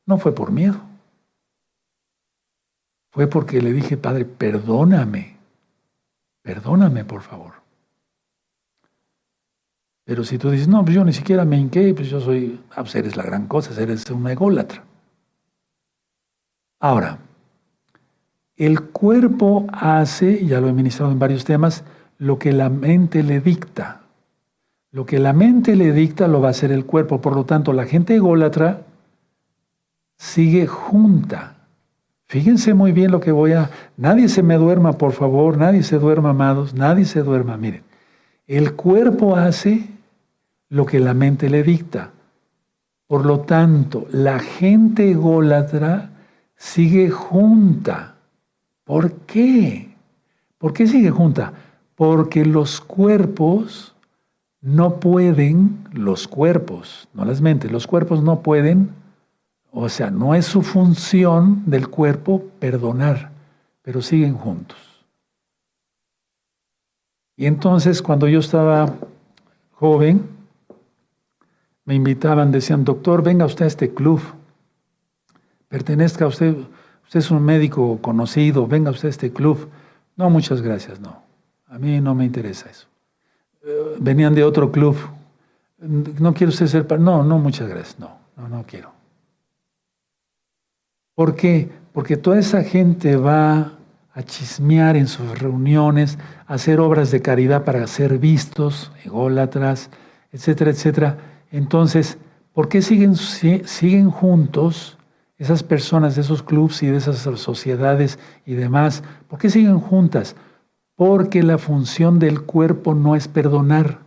[0.04, 0.82] No fue por miedo.
[3.10, 5.38] Fue porque le dije, Padre, perdóname,
[6.42, 7.61] perdóname por favor.
[10.04, 12.82] Pero si tú dices, no, pues yo ni siquiera me hinqué, pues yo soy, ah,
[12.82, 14.84] pues eres la gran cosa, eres una ególatra.
[16.80, 17.18] Ahora,
[18.56, 21.84] el cuerpo hace, ya lo he ministrado en varios temas,
[22.18, 24.02] lo que la mente le dicta.
[24.90, 27.20] Lo que la mente le dicta lo va a hacer el cuerpo.
[27.20, 28.82] Por lo tanto, la gente ególatra
[30.18, 31.62] sigue junta
[32.32, 33.68] Fíjense muy bien lo que voy a...
[33.98, 37.58] Nadie se me duerma, por favor, nadie se duerma, amados, nadie se duerma.
[37.58, 37.82] Miren,
[38.56, 39.88] el cuerpo hace
[40.68, 42.10] lo que la mente le dicta.
[43.06, 46.10] Por lo tanto, la gente ególatra
[46.56, 48.16] sigue junta.
[48.84, 49.94] ¿Por qué?
[50.58, 51.52] ¿Por qué sigue junta?
[51.94, 53.94] Porque los cuerpos
[54.60, 59.02] no pueden, los cuerpos, no las mentes, los cuerpos no pueden
[59.72, 63.30] o sea, no es su función del cuerpo perdonar,
[63.80, 64.76] pero siguen juntos.
[67.36, 68.94] Y entonces cuando yo estaba
[69.72, 70.28] joven,
[71.84, 74.20] me invitaban, decían, doctor, venga usted a este club,
[75.68, 76.56] pertenezca a usted,
[77.04, 79.68] usted es un médico conocido, venga usted a este club.
[80.16, 81.22] No, muchas gracias, no.
[81.66, 82.86] A mí no me interesa eso.
[83.64, 84.96] Eh, venían de otro club.
[85.78, 87.00] No quiero usted ser...
[87.00, 88.92] No, no, muchas gracias, no, no, no quiero.
[91.14, 91.70] ¿Por qué?
[91.92, 93.72] Porque toda esa gente va
[94.14, 99.90] a chismear en sus reuniones, a hacer obras de caridad para ser vistos, ególatras,
[100.32, 101.18] etcétera, etcétera.
[101.50, 102.18] Entonces,
[102.52, 104.98] ¿por qué siguen, siguen juntos
[105.38, 109.02] esas personas de esos clubes y de esas sociedades y demás?
[109.28, 110.36] ¿Por qué siguen juntas?
[110.94, 114.00] Porque la función del cuerpo no es perdonar,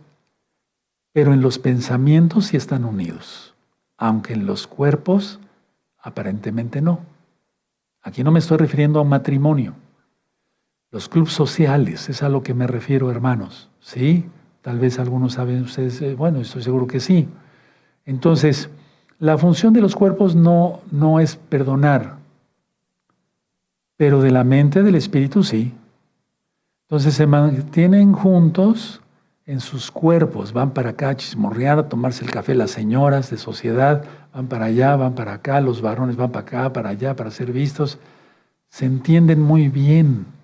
[1.12, 3.54] pero en los pensamientos sí están unidos.
[3.98, 5.40] aunque en los cuerpos
[5.98, 7.00] aparentemente no.
[8.02, 9.74] Aquí no me estoy refiriendo a un matrimonio.
[10.96, 13.68] Los clubes sociales, es a lo que me refiero, hermanos.
[13.80, 14.24] ¿Sí?
[14.62, 17.28] Tal vez algunos saben ustedes, eh, bueno, estoy seguro que sí.
[18.06, 18.70] Entonces,
[19.18, 22.16] la función de los cuerpos no, no es perdonar,
[23.98, 25.74] pero de la mente, del espíritu sí.
[26.86, 29.02] Entonces se mantienen juntos
[29.44, 33.36] en sus cuerpos, van para acá a chismorrear, a tomarse el café las señoras de
[33.36, 37.30] sociedad, van para allá, van para acá, los varones van para acá, para allá, para
[37.30, 37.98] ser vistos.
[38.70, 40.34] Se entienden muy bien.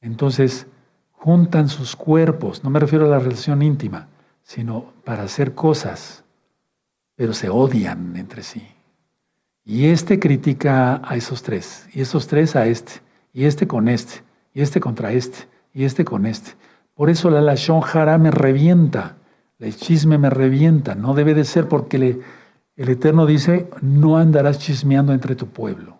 [0.00, 0.66] Entonces,
[1.12, 4.08] juntan sus cuerpos, no me refiero a la relación íntima,
[4.42, 6.24] sino para hacer cosas,
[7.16, 8.66] pero se odian entre sí.
[9.64, 13.00] Y este critica a esos tres, y esos tres a este,
[13.32, 14.22] y este con este,
[14.54, 16.52] y este contra este, y este con este.
[16.94, 19.16] Por eso la Lashon Hara me revienta,
[19.58, 20.94] el chisme me revienta.
[20.94, 21.96] No debe de ser porque
[22.76, 25.97] el Eterno dice, no andarás chismeando entre tu pueblo.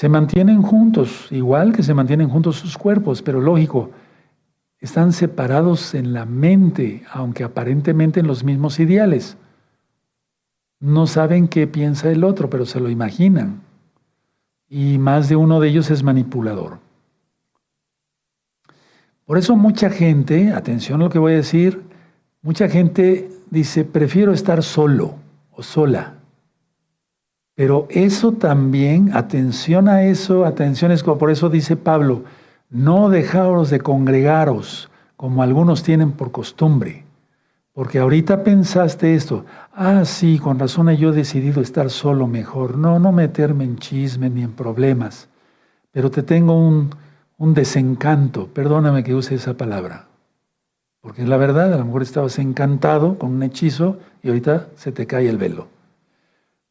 [0.00, 3.90] Se mantienen juntos, igual que se mantienen juntos sus cuerpos, pero lógico,
[4.78, 9.36] están separados en la mente, aunque aparentemente en los mismos ideales.
[10.78, 13.60] No saben qué piensa el otro, pero se lo imaginan.
[14.70, 16.78] Y más de uno de ellos es manipulador.
[19.26, 21.82] Por eso mucha gente, atención a lo que voy a decir,
[22.40, 25.16] mucha gente dice, prefiero estar solo
[25.50, 26.19] o sola.
[27.54, 32.24] Pero eso también, atención a eso, atención es como por eso dice Pablo,
[32.70, 37.04] no dejaros de congregaros como algunos tienen por costumbre.
[37.72, 42.98] Porque ahorita pensaste esto, ah, sí, con razón yo he decidido estar solo mejor, no,
[42.98, 45.28] no meterme en chismes ni en problemas,
[45.92, 46.90] pero te tengo un,
[47.38, 50.08] un desencanto, perdóname que use esa palabra,
[51.00, 55.06] porque la verdad, a lo mejor estabas encantado con un hechizo y ahorita se te
[55.06, 55.68] cae el velo.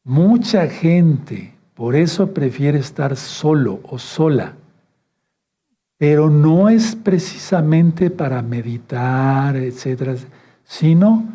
[0.09, 4.55] Mucha gente por eso prefiere estar solo o sola,
[5.99, 10.15] pero no es precisamente para meditar, etcétera,
[10.63, 11.25] sino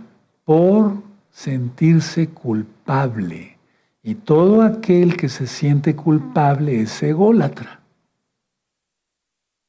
[0.42, 0.94] por
[1.30, 3.58] sentirse culpable.
[4.02, 7.78] Y todo aquel que se siente culpable es ególatra.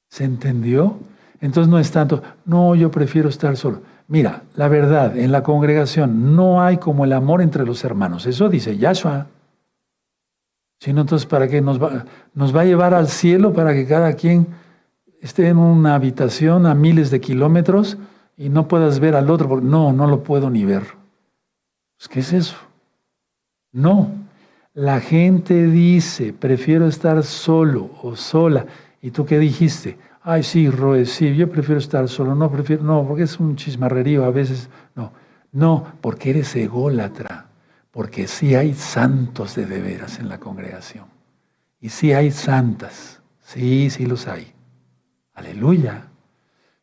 [0.09, 0.97] ¿Se entendió?
[1.41, 3.83] Entonces no es tanto, no, yo prefiero estar solo.
[4.07, 8.25] Mira, la verdad, en la congregación no hay como el amor entre los hermanos.
[8.25, 9.27] Eso dice Yahshua.
[10.79, 14.13] Sino entonces, ¿para qué nos va, nos va a llevar al cielo para que cada
[14.13, 14.47] quien
[15.21, 17.97] esté en una habitación a miles de kilómetros
[18.37, 19.61] y no puedas ver al otro?
[19.61, 20.83] No, no lo puedo ni ver.
[21.97, 22.57] Pues, ¿Qué es eso?
[23.71, 24.11] No.
[24.73, 28.65] La gente dice, prefiero estar solo o sola.
[29.01, 29.97] ¿Y tú qué dijiste?
[30.27, 32.33] Ay, sí, Roe, sí, yo prefiero estar solo.
[32.33, 34.71] No, prefiero, no, porque es un chismarrerío a veces.
[34.95, 35.13] No,
[35.51, 37.45] no, porque eres ególatra.
[37.91, 41.05] Porque sí hay santos de de veras en la congregación.
[41.79, 43.21] Y sí hay santas.
[43.39, 44.51] Sí, sí los hay.
[45.35, 46.07] Aleluya.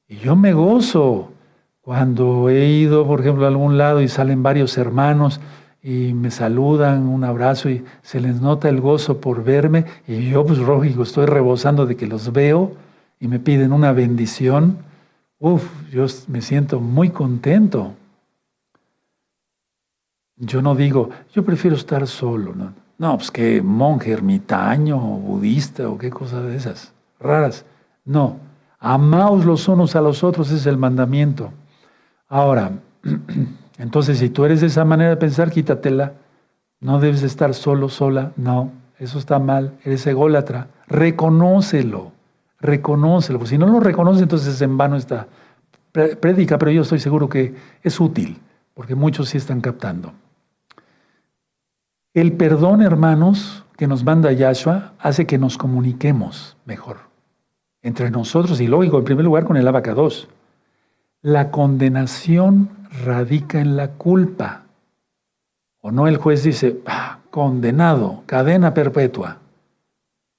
[0.07, 1.32] Y yo me gozo
[1.80, 5.40] cuando he ido, por ejemplo, a algún lado y salen varios hermanos
[5.82, 10.47] y me saludan, un abrazo y se les nota el gozo por verme y yo
[10.47, 12.76] pues lógico estoy rebosando de que los veo
[13.23, 14.77] y me piden una bendición,
[15.39, 17.95] uff, yo me siento muy contento.
[20.37, 25.89] Yo no digo, yo prefiero estar solo, no, no pues que monje ermitaño o budista
[25.89, 27.64] o qué cosa de esas raras.
[28.05, 28.37] No,
[28.79, 31.51] amaos los unos a los otros es el mandamiento.
[32.29, 32.73] Ahora,
[33.83, 36.12] Entonces, si tú eres de esa manera de pensar, quítatela.
[36.81, 38.33] No debes estar solo, sola.
[38.37, 39.79] No, eso está mal.
[39.85, 40.68] Eres ególatra.
[40.87, 42.12] Reconócelo.
[42.63, 43.45] Reconócelo.
[43.45, 45.27] si no lo reconoces, entonces en vano está.
[45.91, 48.39] Predica, pero yo estoy seguro que es útil,
[48.73, 50.13] porque muchos sí están captando.
[52.15, 56.99] El perdón, hermanos, que nos manda Yahshua, hace que nos comuniquemos mejor
[57.83, 60.29] entre nosotros y lógico, en primer lugar con el abacados.
[61.21, 62.71] La condenación
[63.05, 64.63] radica en la culpa.
[65.81, 69.39] O no el juez dice, ah, condenado, cadena perpetua.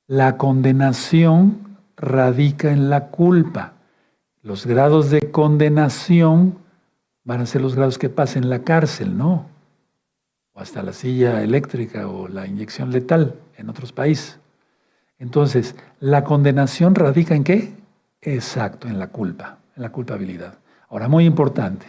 [0.08, 1.73] La condenación
[2.04, 3.74] radica en la culpa.
[4.42, 6.58] Los grados de condenación
[7.24, 9.48] van a ser los grados que pasen en la cárcel, ¿no?
[10.54, 14.40] O hasta la silla eléctrica o la inyección letal en otros países.
[15.18, 17.74] Entonces, la condenación radica en qué?
[18.22, 20.60] Exacto, en la culpa, en la culpabilidad.
[20.90, 21.86] Ahora, muy importante.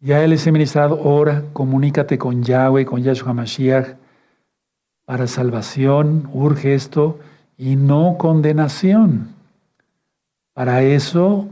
[0.00, 3.96] Ya les he ministrado, ora, comunícate con Yahweh, con Yahshua Mashiach,
[5.04, 7.18] para salvación, urge esto,
[7.60, 9.34] y no condenación.
[10.54, 11.46] Para eso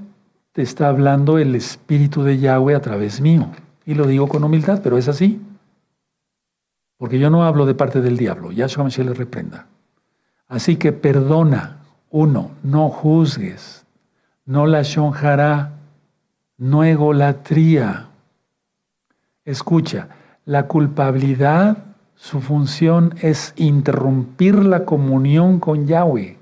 [0.52, 3.50] te está hablando el Espíritu de Yahweh a través mío.
[3.84, 5.38] Y lo digo con humildad, pero es así.
[6.96, 8.52] Porque yo no hablo de parte del diablo.
[8.52, 9.66] Yahshua Mashiach le reprenda.
[10.46, 11.82] Así que perdona.
[12.08, 13.84] Uno, no juzgues.
[14.46, 15.72] No la shonjará.
[16.56, 18.08] No egolatría.
[19.44, 20.08] Escucha,
[20.46, 21.84] la culpabilidad,
[22.18, 26.36] su función es interrumpir la comunión con Yahweh.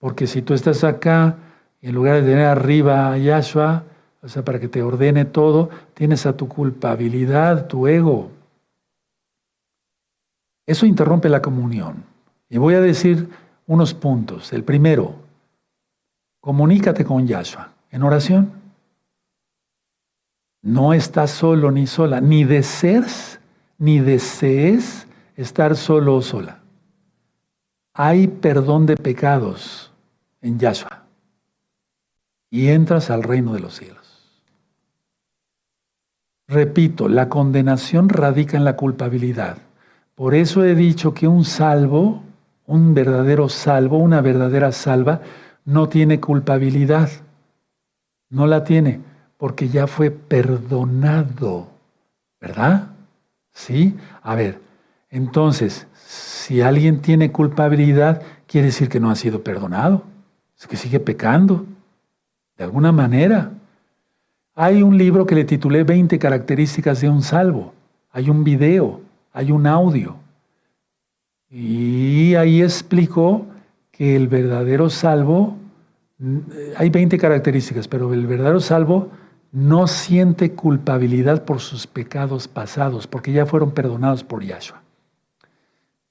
[0.00, 1.36] Porque si tú estás acá,
[1.80, 3.84] en lugar de tener arriba a Yahshua,
[4.20, 8.32] o sea, para que te ordene todo, tienes a tu culpabilidad, tu ego.
[10.66, 12.04] Eso interrumpe la comunión.
[12.48, 13.28] Y voy a decir
[13.68, 14.52] unos puntos.
[14.52, 15.14] El primero,
[16.40, 18.52] comunícate con Yahshua en oración.
[20.62, 23.39] No estás solo ni sola, ni desees,
[23.80, 26.60] ni desees estar solo o sola.
[27.94, 29.90] Hay perdón de pecados
[30.42, 31.04] en Yahshua
[32.50, 34.00] y entras al reino de los cielos.
[36.46, 39.56] Repito, la condenación radica en la culpabilidad.
[40.14, 42.22] Por eso he dicho que un salvo,
[42.66, 45.22] un verdadero salvo, una verdadera salva,
[45.64, 47.08] no tiene culpabilidad.
[48.28, 49.00] No la tiene,
[49.38, 51.68] porque ya fue perdonado.
[52.40, 52.90] ¿Verdad?
[53.52, 53.96] ¿Sí?
[54.22, 54.60] A ver,
[55.10, 60.04] entonces, si alguien tiene culpabilidad, quiere decir que no ha sido perdonado.
[60.58, 61.66] Es que sigue pecando
[62.56, 63.52] de alguna manera.
[64.54, 67.72] Hay un libro que le titulé 20 características de un salvo.
[68.12, 69.00] Hay un video,
[69.32, 70.16] hay un audio.
[71.48, 73.46] Y ahí explicó
[73.90, 75.56] que el verdadero salvo,
[76.76, 79.10] hay 20 características, pero el verdadero salvo
[79.52, 84.82] no siente culpabilidad por sus pecados pasados, porque ya fueron perdonados por Yahshua.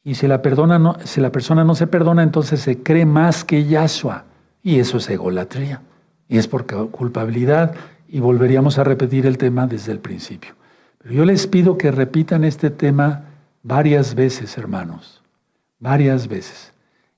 [0.03, 3.65] Y si la, perdona no, la persona no se perdona, entonces se cree más que
[3.65, 4.25] Yahshua.
[4.61, 5.81] Y eso es egolatría
[6.27, 7.75] y es por culpabilidad
[8.07, 10.55] y volveríamos a repetir el tema desde el principio.
[10.99, 13.23] Pero yo les pido que repitan este tema
[13.63, 15.21] varias veces, hermanos,
[15.79, 16.71] varias veces.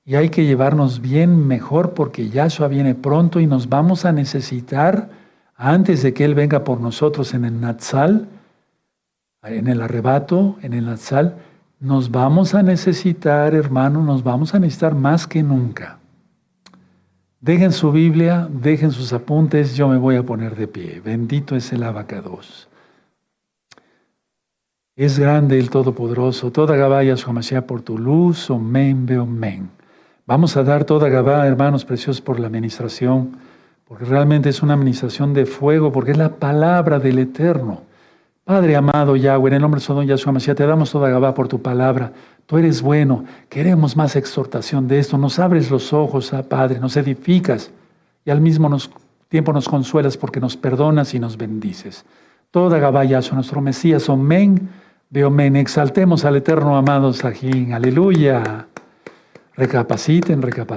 [0.05, 5.09] Y hay que llevarnos bien mejor porque Yahshua viene pronto y nos vamos a necesitar,
[5.64, 8.28] antes de que Él venga por nosotros en el Natsal,
[9.43, 11.36] en el arrebato, en el Natsal,
[11.80, 15.99] nos vamos a necesitar, hermanos, nos vamos a necesitar más que nunca.
[17.39, 20.99] Dejen su Biblia, dejen sus apuntes, yo me voy a poner de pie.
[20.99, 22.68] Bendito es el abacados.
[24.95, 26.51] Es grande el Todopoderoso.
[26.51, 27.32] Toda Gabaya su
[27.68, 28.49] por tu luz.
[28.49, 29.05] Omen,
[29.39, 29.70] men.
[30.26, 33.38] Vamos a dar toda Gabá, hermanos preciosos, por la administración,
[33.91, 37.81] porque realmente es una administración de fuego, porque es la palabra del Eterno.
[38.45, 41.49] Padre amado Yahweh, en el nombre de Sodom Yahshua Mashiach, te damos toda Gabá por
[41.49, 42.13] tu palabra.
[42.45, 45.17] Tú eres bueno, queremos más exhortación de esto.
[45.17, 47.69] Nos abres los ojos, ah, Padre, nos edificas
[48.23, 48.69] y al mismo
[49.27, 52.05] tiempo nos consuelas porque nos perdonas y nos bendices.
[52.49, 54.69] Toda Gabayazo, nuestro Mesías, Omen,
[55.11, 55.55] men.
[55.57, 58.67] exaltemos al eterno amado Sajín, aleluya.
[59.57, 60.69] Recapaciten, recapaciten.